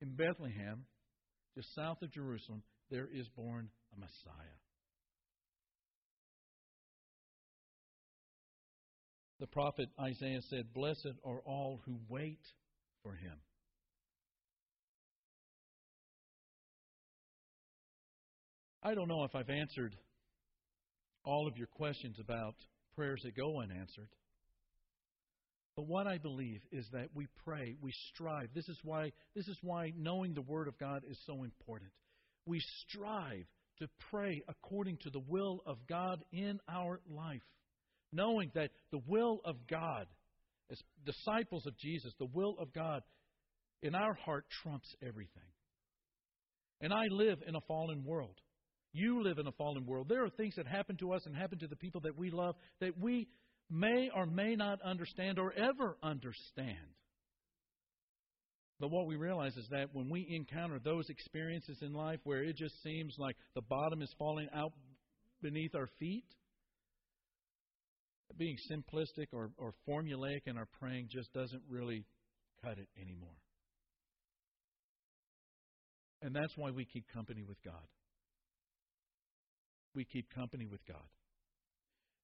in 0.00 0.14
Bethlehem, 0.14 0.84
just 1.54 1.74
south 1.74 2.02
of 2.02 2.10
Jerusalem, 2.12 2.62
there 2.90 3.08
is 3.12 3.28
born 3.28 3.68
a 3.94 4.00
Messiah. 4.00 4.58
The 9.40 9.46
prophet 9.46 9.88
Isaiah 10.00 10.40
said, 10.48 10.72
Blessed 10.72 11.18
are 11.24 11.40
all 11.44 11.80
who 11.84 11.98
wait 12.08 12.40
for 13.02 13.14
him. 13.14 13.34
I 18.82 18.94
don't 18.94 19.08
know 19.08 19.24
if 19.24 19.34
I've 19.34 19.50
answered 19.50 19.96
all 21.24 21.48
of 21.48 21.56
your 21.56 21.66
questions 21.66 22.16
about 22.20 22.54
prayers 22.94 23.20
that 23.24 23.36
go 23.36 23.60
unanswered. 23.60 24.08
But 25.76 25.86
what 25.86 26.06
I 26.06 26.16
believe 26.16 26.62
is 26.72 26.86
that 26.92 27.08
we 27.14 27.26
pray, 27.44 27.76
we 27.82 27.92
strive. 28.08 28.48
This 28.54 28.68
is 28.68 28.78
why 28.82 29.12
this 29.34 29.46
is 29.46 29.58
why 29.62 29.92
knowing 29.96 30.32
the 30.32 30.42
word 30.42 30.68
of 30.68 30.78
God 30.78 31.02
is 31.08 31.18
so 31.26 31.44
important. 31.44 31.90
We 32.46 32.60
strive 32.88 33.44
to 33.80 33.88
pray 34.10 34.42
according 34.48 34.98
to 35.02 35.10
the 35.10 35.20
will 35.28 35.60
of 35.66 35.76
God 35.86 36.24
in 36.32 36.58
our 36.66 37.00
life, 37.10 37.42
knowing 38.10 38.50
that 38.54 38.70
the 38.90 39.00
will 39.06 39.40
of 39.44 39.56
God 39.68 40.06
as 40.70 40.80
disciples 41.04 41.66
of 41.66 41.76
Jesus, 41.78 42.12
the 42.18 42.28
will 42.32 42.56
of 42.58 42.72
God 42.72 43.02
in 43.82 43.94
our 43.94 44.14
heart 44.14 44.46
trumps 44.62 44.88
everything. 45.02 45.42
And 46.80 46.92
I 46.92 47.04
live 47.10 47.38
in 47.46 47.54
a 47.54 47.60
fallen 47.62 48.04
world. 48.04 48.36
You 48.92 49.22
live 49.22 49.38
in 49.38 49.46
a 49.46 49.52
fallen 49.52 49.86
world. 49.86 50.08
There 50.08 50.24
are 50.24 50.30
things 50.30 50.54
that 50.56 50.66
happen 50.66 50.96
to 50.98 51.12
us 51.12 51.26
and 51.26 51.36
happen 51.36 51.58
to 51.58 51.66
the 51.66 51.76
people 51.76 52.00
that 52.02 52.16
we 52.16 52.30
love 52.30 52.56
that 52.80 52.98
we 52.98 53.28
may 53.70 54.10
or 54.14 54.26
may 54.26 54.54
not 54.54 54.80
understand 54.82 55.38
or 55.38 55.52
ever 55.52 55.96
understand. 56.02 56.78
But 58.78 58.90
what 58.90 59.06
we 59.06 59.16
realize 59.16 59.56
is 59.56 59.66
that 59.70 59.88
when 59.92 60.10
we 60.10 60.26
encounter 60.28 60.78
those 60.78 61.08
experiences 61.08 61.78
in 61.80 61.94
life 61.94 62.20
where 62.24 62.42
it 62.42 62.56
just 62.56 62.82
seems 62.82 63.14
like 63.18 63.36
the 63.54 63.62
bottom 63.62 64.02
is 64.02 64.14
falling 64.18 64.48
out 64.54 64.72
beneath 65.42 65.74
our 65.74 65.88
feet, 65.98 66.26
being 68.38 68.56
simplistic 68.70 69.28
or, 69.32 69.50
or 69.56 69.72
formulaic 69.88 70.40
in 70.46 70.58
our 70.58 70.68
praying 70.78 71.08
just 71.10 71.32
doesn't 71.32 71.62
really 71.70 72.04
cut 72.62 72.76
it 72.78 72.88
anymore. 73.00 73.38
And 76.20 76.34
that's 76.34 76.52
why 76.56 76.70
we 76.70 76.84
keep 76.84 77.04
company 77.14 77.42
with 77.46 77.62
God. 77.64 77.74
We 79.94 80.04
keep 80.04 80.28
company 80.34 80.66
with 80.66 80.84
God 80.86 81.06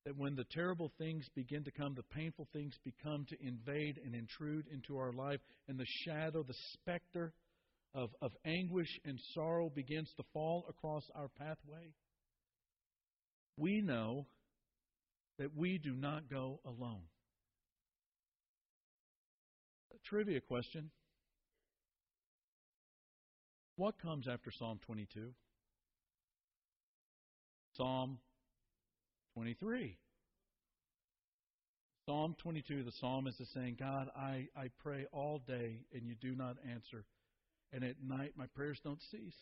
that 0.05 0.17
when 0.17 0.35
the 0.35 0.47
terrible 0.51 0.91
things 0.99 1.29
begin 1.35 1.63
to 1.65 1.71
come, 1.71 1.95
the 1.95 2.03
painful 2.15 2.49
things 2.53 2.75
become 2.85 3.25
to 3.29 3.37
invade 3.47 4.01
and 4.05 4.15
intrude 4.15 4.67
into 4.73 4.97
our 4.99 5.13
life, 5.13 5.41
and 5.69 5.79
the 5.79 5.87
shadow, 6.05 6.43
the 6.43 6.55
specter 6.73 7.33
of, 7.95 8.11
of 8.21 8.33
anguish 8.45 8.89
and 9.05 9.19
sorrow 9.35 9.71
begins 9.71 10.11
to 10.17 10.25
fall 10.33 10.67
across 10.69 11.05
our 11.15 11.29
pathway, 11.39 11.93
we 13.57 13.81
know 13.81 14.27
that 15.39 15.55
we 15.57 15.79
do 15.79 15.95
not 15.95 16.29
go 16.29 16.61
alone. 16.65 17.03
A 19.95 20.09
trivia 20.09 20.41
question 20.41 20.91
What 23.77 24.01
comes 24.01 24.27
after 24.29 24.51
Psalm 24.51 24.81
22? 24.87 25.31
Psalm 27.77 28.19
23. 29.35 29.97
Psalm 32.07 32.35
22, 32.43 32.83
the 32.83 32.93
psalmist 33.01 33.41
is 33.41 33.49
saying, 33.55 33.77
God, 33.79 34.09
I, 34.17 34.49
I 34.57 34.71
pray 34.83 35.07
all 35.13 35.41
day 35.47 35.81
and 35.95 36.07
you 36.07 36.15
do 36.21 36.35
not 36.35 36.57
answer. 36.69 37.05
And 37.73 37.85
at 37.85 38.03
night 38.03 38.33
my 38.37 38.47
prayers 38.55 38.81
don't 38.83 39.01
cease. 39.11 39.37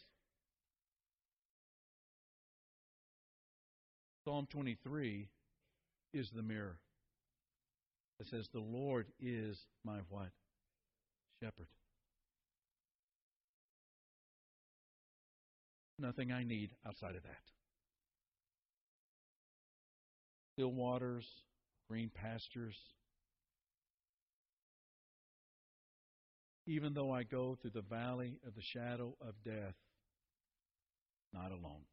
Psalm 4.24 4.46
23 4.50 5.28
is 6.12 6.28
the 6.34 6.42
mirror. 6.42 6.78
It 8.20 8.26
says, 8.30 8.46
The 8.52 8.60
Lord 8.60 9.06
is 9.18 9.58
my 9.82 9.98
what? 10.10 10.28
Shepherd. 11.42 11.68
Nothing 15.98 16.30
I 16.30 16.44
need 16.44 16.70
outside 16.86 17.16
of 17.16 17.22
that. 17.22 17.59
Still 20.60 20.72
waters, 20.72 21.26
green 21.88 22.10
pastures. 22.14 22.76
Even 26.66 26.92
though 26.92 27.10
I 27.10 27.22
go 27.22 27.56
through 27.60 27.70
the 27.70 27.80
valley 27.80 28.38
of 28.46 28.54
the 28.54 28.60
shadow 28.74 29.16
of 29.26 29.34
death, 29.42 29.74
not 31.32 31.50
alone. 31.50 31.86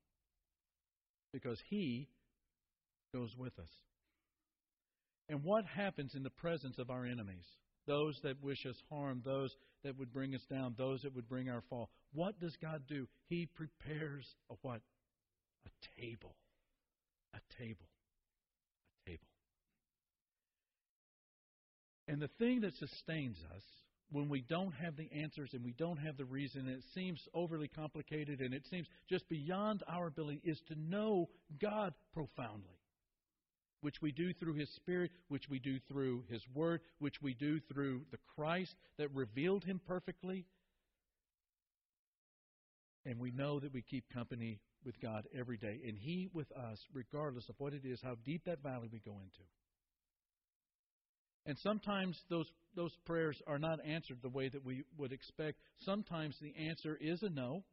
Because 1.31 1.59
He 1.69 2.09
goes 3.13 3.33
with 3.37 3.57
us. 3.57 3.69
And 5.29 5.43
what 5.43 5.63
happens 5.65 6.13
in 6.13 6.23
the 6.23 6.29
presence 6.29 6.77
of 6.77 6.89
our 6.89 7.05
enemies? 7.05 7.45
Those 7.87 8.19
that 8.23 8.43
wish 8.43 8.65
us 8.65 8.75
harm, 8.89 9.21
those 9.23 9.55
that 9.85 9.97
would 9.97 10.11
bring 10.11 10.35
us 10.35 10.43
down, 10.51 10.75
those 10.77 11.03
that 11.03 11.15
would 11.15 11.29
bring 11.29 11.49
our 11.49 11.63
fall. 11.69 11.89
What 12.11 12.37
does 12.41 12.57
God 12.61 12.81
do? 12.89 13.07
He 13.29 13.45
prepares 13.45 14.25
a 14.51 14.55
what? 14.61 14.81
A 15.65 16.01
table. 16.01 16.35
A 17.33 17.39
table. 17.63 17.87
And 22.07 22.21
the 22.21 22.29
thing 22.39 22.61
that 22.61 22.75
sustains 22.75 23.37
us 23.55 23.63
when 24.11 24.29
we 24.29 24.41
don't 24.41 24.71
have 24.73 24.95
the 24.95 25.11
answers 25.11 25.53
and 25.53 25.63
we 25.63 25.73
don't 25.73 25.97
have 25.97 26.15
the 26.15 26.25
reason, 26.25 26.61
and 26.61 26.77
it 26.77 26.83
seems 26.93 27.19
overly 27.33 27.67
complicated 27.67 28.39
and 28.39 28.53
it 28.53 28.63
seems 28.69 28.87
just 29.09 29.27
beyond 29.27 29.83
our 29.87 30.07
ability, 30.07 30.41
is 30.43 30.61
to 30.69 30.75
know 30.79 31.27
God 31.61 31.93
profoundly, 32.13 32.79
which 33.81 34.01
we 34.01 34.13
do 34.13 34.33
through 34.33 34.53
His 34.53 34.69
Spirit, 34.75 35.11
which 35.27 35.49
we 35.49 35.59
do 35.59 35.79
through 35.89 36.23
His 36.29 36.41
Word, 36.53 36.79
which 36.99 37.21
we 37.21 37.33
do 37.33 37.59
through 37.71 38.03
the 38.11 38.19
Christ 38.35 38.73
that 38.97 39.13
revealed 39.13 39.65
Him 39.65 39.81
perfectly. 39.85 40.45
And 43.05 43.19
we 43.19 43.31
know 43.31 43.59
that 43.59 43.73
we 43.73 43.81
keep 43.81 44.05
company 44.13 44.61
with 44.85 44.99
God 45.01 45.27
every 45.37 45.57
day, 45.57 45.81
and 45.85 45.97
He 45.97 46.29
with 46.33 46.49
us, 46.53 46.79
regardless 46.93 47.49
of 47.49 47.55
what 47.57 47.73
it 47.73 47.83
is, 47.83 47.99
how 48.01 48.15
deep 48.23 48.45
that 48.45 48.63
valley 48.63 48.87
we 48.91 48.99
go 48.99 49.19
into. 49.19 49.43
And 51.47 51.57
sometimes 51.59 52.19
those, 52.29 52.45
those 52.75 52.91
prayers 53.05 53.41
are 53.47 53.57
not 53.57 53.79
answered 53.85 54.17
the 54.21 54.29
way 54.29 54.49
that 54.49 54.65
we 54.65 54.83
would 54.97 55.13
expect. 55.13 55.57
Sometimes 55.79 56.35
the 56.41 56.53
answer 56.67 56.97
is 56.99 57.23
a 57.23 57.29
no. 57.29 57.63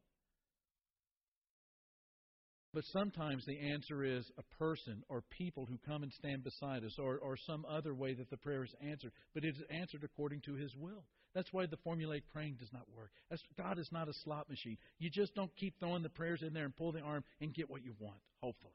But 2.73 2.85
sometimes 2.93 3.45
the 3.47 3.59
answer 3.73 4.05
is 4.05 4.25
a 4.39 4.57
person 4.59 5.03
or 5.09 5.23
people 5.29 5.67
who 5.67 5.79
come 5.87 6.05
and 6.05 6.13
stand 6.13 6.45
beside 6.45 6.85
us 6.85 6.97
or, 6.99 7.19
or 7.19 7.37
some 7.37 7.67
other 7.69 7.95
way 7.95 8.15
that 8.15 8.31
the 8.31 8.37
prayer 8.37 8.63
is 8.63 8.75
answered. 8.81 9.13
But 9.35 9.45
it 9.45 9.57
is 9.57 9.63
answered 9.71 10.05
according 10.05 10.43
to 10.43 10.55
His 10.55 10.75
will. 10.77 11.05
That's 11.35 11.53
why 11.53 11.67
the 11.67 11.79
formulaic 11.85 12.23
praying 12.33 12.57
does 12.61 12.73
not 12.73 12.87
work. 12.97 13.11
That's, 13.29 13.43
God 13.59 13.81
is 13.81 13.89
not 13.91 14.09
a 14.09 14.13
slot 14.25 14.49
machine. 14.49 14.79
You 15.01 15.11
just 15.11 15.35
don't 15.35 15.55
keep 15.57 15.75
throwing 15.81 16.05
the 16.05 16.09
prayers 16.09 16.43
in 16.47 16.53
there 16.53 16.65
and 16.65 16.77
pull 16.77 16.93
the 16.93 17.01
arm 17.01 17.25
and 17.41 17.53
get 17.53 17.69
what 17.69 17.85
you 17.85 17.95
want, 17.99 18.21
hopefully. 18.41 18.75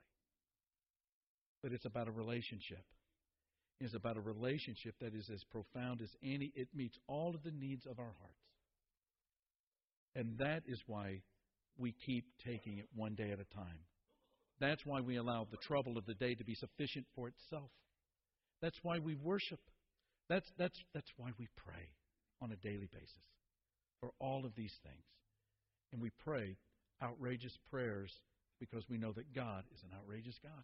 But 1.64 1.72
it's 1.72 1.86
about 1.86 2.10
a 2.10 2.12
relationship. 2.12 2.84
It's 3.80 3.96
about 3.96 4.18
a 4.18 4.22
relationship 4.22 4.96
that 5.00 5.14
is 5.16 5.30
as 5.34 5.44
profound 5.52 6.02
as 6.02 6.10
any. 6.24 6.52
It 6.56 6.68
meets 6.74 6.98
all 7.08 7.34
of 7.34 7.44
the 7.44 7.52
needs 7.52 7.86
of 7.86 7.98
our 8.00 8.14
hearts. 8.20 8.46
And 10.16 10.38
that 10.40 10.64
is 10.68 10.82
why 10.86 11.22
we 11.78 11.96
keep 12.06 12.26
taking 12.46 12.78
it 12.78 12.88
one 12.94 13.16
day 13.16 13.32
at 13.32 13.40
a 13.40 13.56
time. 13.56 13.80
That's 14.60 14.86
why 14.86 15.00
we 15.00 15.16
allow 15.16 15.48
the 15.50 15.58
trouble 15.58 15.98
of 15.98 16.06
the 16.06 16.14
day 16.14 16.36
to 16.36 16.44
be 16.44 16.56
sufficient 16.56 17.06
for 17.16 17.30
itself. 17.30 17.72
That's 18.62 18.78
why 18.84 19.00
we 19.00 19.16
worship. 19.16 19.62
That's, 20.28 20.48
that's, 20.58 20.78
that's 20.94 21.10
why 21.16 21.30
we 21.40 21.48
pray 21.56 21.88
on 22.42 22.52
a 22.52 22.58
daily 22.58 22.90
basis 22.92 23.24
for 24.02 24.12
all 24.20 24.46
of 24.46 24.54
these 24.56 24.74
things. 24.84 25.06
And 25.94 26.02
we 26.02 26.12
pray 26.24 26.58
outrageous 27.02 27.58
prayers 27.72 28.12
because 28.60 28.84
we 28.90 28.98
know 28.98 29.14
that 29.14 29.34
God 29.34 29.64
is 29.74 29.82
an 29.84 29.98
outrageous 29.98 30.38
God. 30.44 30.64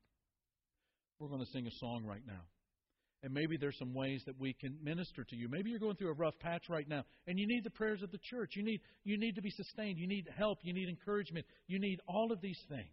We're 1.20 1.30
going 1.30 1.46
to 1.46 1.52
sing 1.52 1.66
a 1.66 1.72
song 1.80 2.04
right 2.06 2.24
now. 2.28 2.44
And 3.24 3.34
maybe 3.34 3.58
there's 3.58 3.78
some 3.80 3.94
ways 3.94 4.22
that 4.28 4.40
we 4.40 4.54
can 4.54 4.78
minister 4.84 5.24
to 5.24 5.36
you. 5.36 5.48
Maybe 5.50 5.70
you're 5.70 5.80
going 5.80 5.96
through 5.96 6.12
a 6.12 6.16
rough 6.16 6.38
patch 6.40 6.64
right 6.70 6.88
now 6.88 7.04
and 7.28 7.40
you 7.40 7.48
need 7.48 7.64
the 7.64 7.72
prayers 7.72 8.04
of 8.04 8.12
the 8.12 8.20
church. 8.30 8.52
You 8.56 8.64
need, 8.64 8.82
you 9.04 9.18
need 9.18 9.36
to 9.36 9.42
be 9.42 9.50
sustained. 9.52 9.98
You 9.98 10.08
need 10.08 10.28
help. 10.38 10.60
You 10.62 10.74
need 10.74 10.90
encouragement. 10.90 11.46
You 11.68 11.80
need 11.80 12.00
all 12.08 12.32
of 12.32 12.42
these 12.42 12.60
things. 12.70 12.86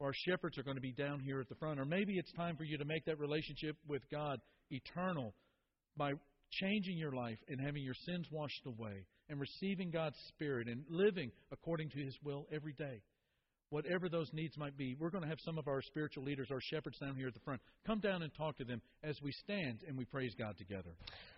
Our 0.00 0.12
shepherds 0.26 0.58
are 0.58 0.62
going 0.62 0.76
to 0.76 0.82
be 0.82 0.92
down 0.92 1.20
here 1.20 1.40
at 1.40 1.48
the 1.48 1.54
front. 1.56 1.78
Or 1.78 1.84
maybe 1.84 2.14
it's 2.16 2.32
time 2.32 2.56
for 2.56 2.64
you 2.64 2.78
to 2.78 2.84
make 2.84 3.04
that 3.04 3.18
relationship 3.18 3.76
with 3.86 4.02
God 4.10 4.38
eternal 4.70 5.34
by 5.96 6.12
changing 6.50 6.96
your 6.96 7.12
life 7.12 7.38
and 7.48 7.60
having 7.60 7.82
your 7.82 7.94
sins 8.06 8.26
washed 8.30 8.66
away 8.66 9.06
and 9.28 9.40
receiving 9.40 9.90
God's 9.90 10.16
Spirit 10.28 10.68
and 10.68 10.84
living 10.88 11.30
according 11.52 11.90
to 11.90 11.98
His 11.98 12.16
will 12.22 12.46
every 12.52 12.72
day 12.72 13.02
whatever 13.70 14.08
those 14.08 14.28
needs 14.32 14.56
might 14.56 14.76
be, 14.76 14.96
we're 14.98 15.10
going 15.10 15.22
to 15.22 15.28
have 15.28 15.38
some 15.44 15.58
of 15.58 15.68
our 15.68 15.82
spiritual 15.82 16.24
leaders, 16.24 16.48
our 16.50 16.60
shepherds 16.60 16.98
down 16.98 17.16
here 17.16 17.28
at 17.28 17.34
the 17.34 17.40
front, 17.40 17.60
come 17.86 18.00
down 18.00 18.22
and 18.22 18.32
talk 18.34 18.56
to 18.58 18.64
them 18.64 18.80
as 19.02 19.16
we 19.22 19.32
stand 19.32 19.80
and 19.86 19.96
we 19.96 20.04
praise 20.04 20.34
God 20.38 20.56
together. 20.56 20.90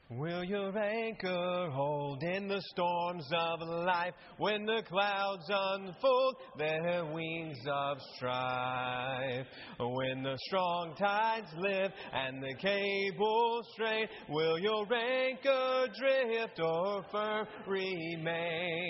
Will 0.09 0.45
your 0.45 0.79
anchor 0.79 1.69
hold 1.73 2.23
in 2.23 2.47
the 2.47 2.63
storms 2.71 3.29
of 3.33 3.61
life 3.69 4.15
when 4.39 4.65
the 4.65 4.81
clouds 4.89 5.43
unfold 5.49 6.37
their 6.57 7.05
wings 7.13 7.59
of 7.67 7.99
strife? 8.15 9.47
When 9.81 10.23
the 10.23 10.39
strong 10.47 10.95
tides 10.97 11.49
lift 11.57 11.95
and 12.13 12.41
the 12.41 12.55
cables 12.55 13.67
strain, 13.73 14.07
will 14.29 14.61
your 14.61 14.87
anchor 14.95 15.87
drift 15.99 16.61
or 16.63 17.05
firm 17.11 17.47
remain? 17.67 18.77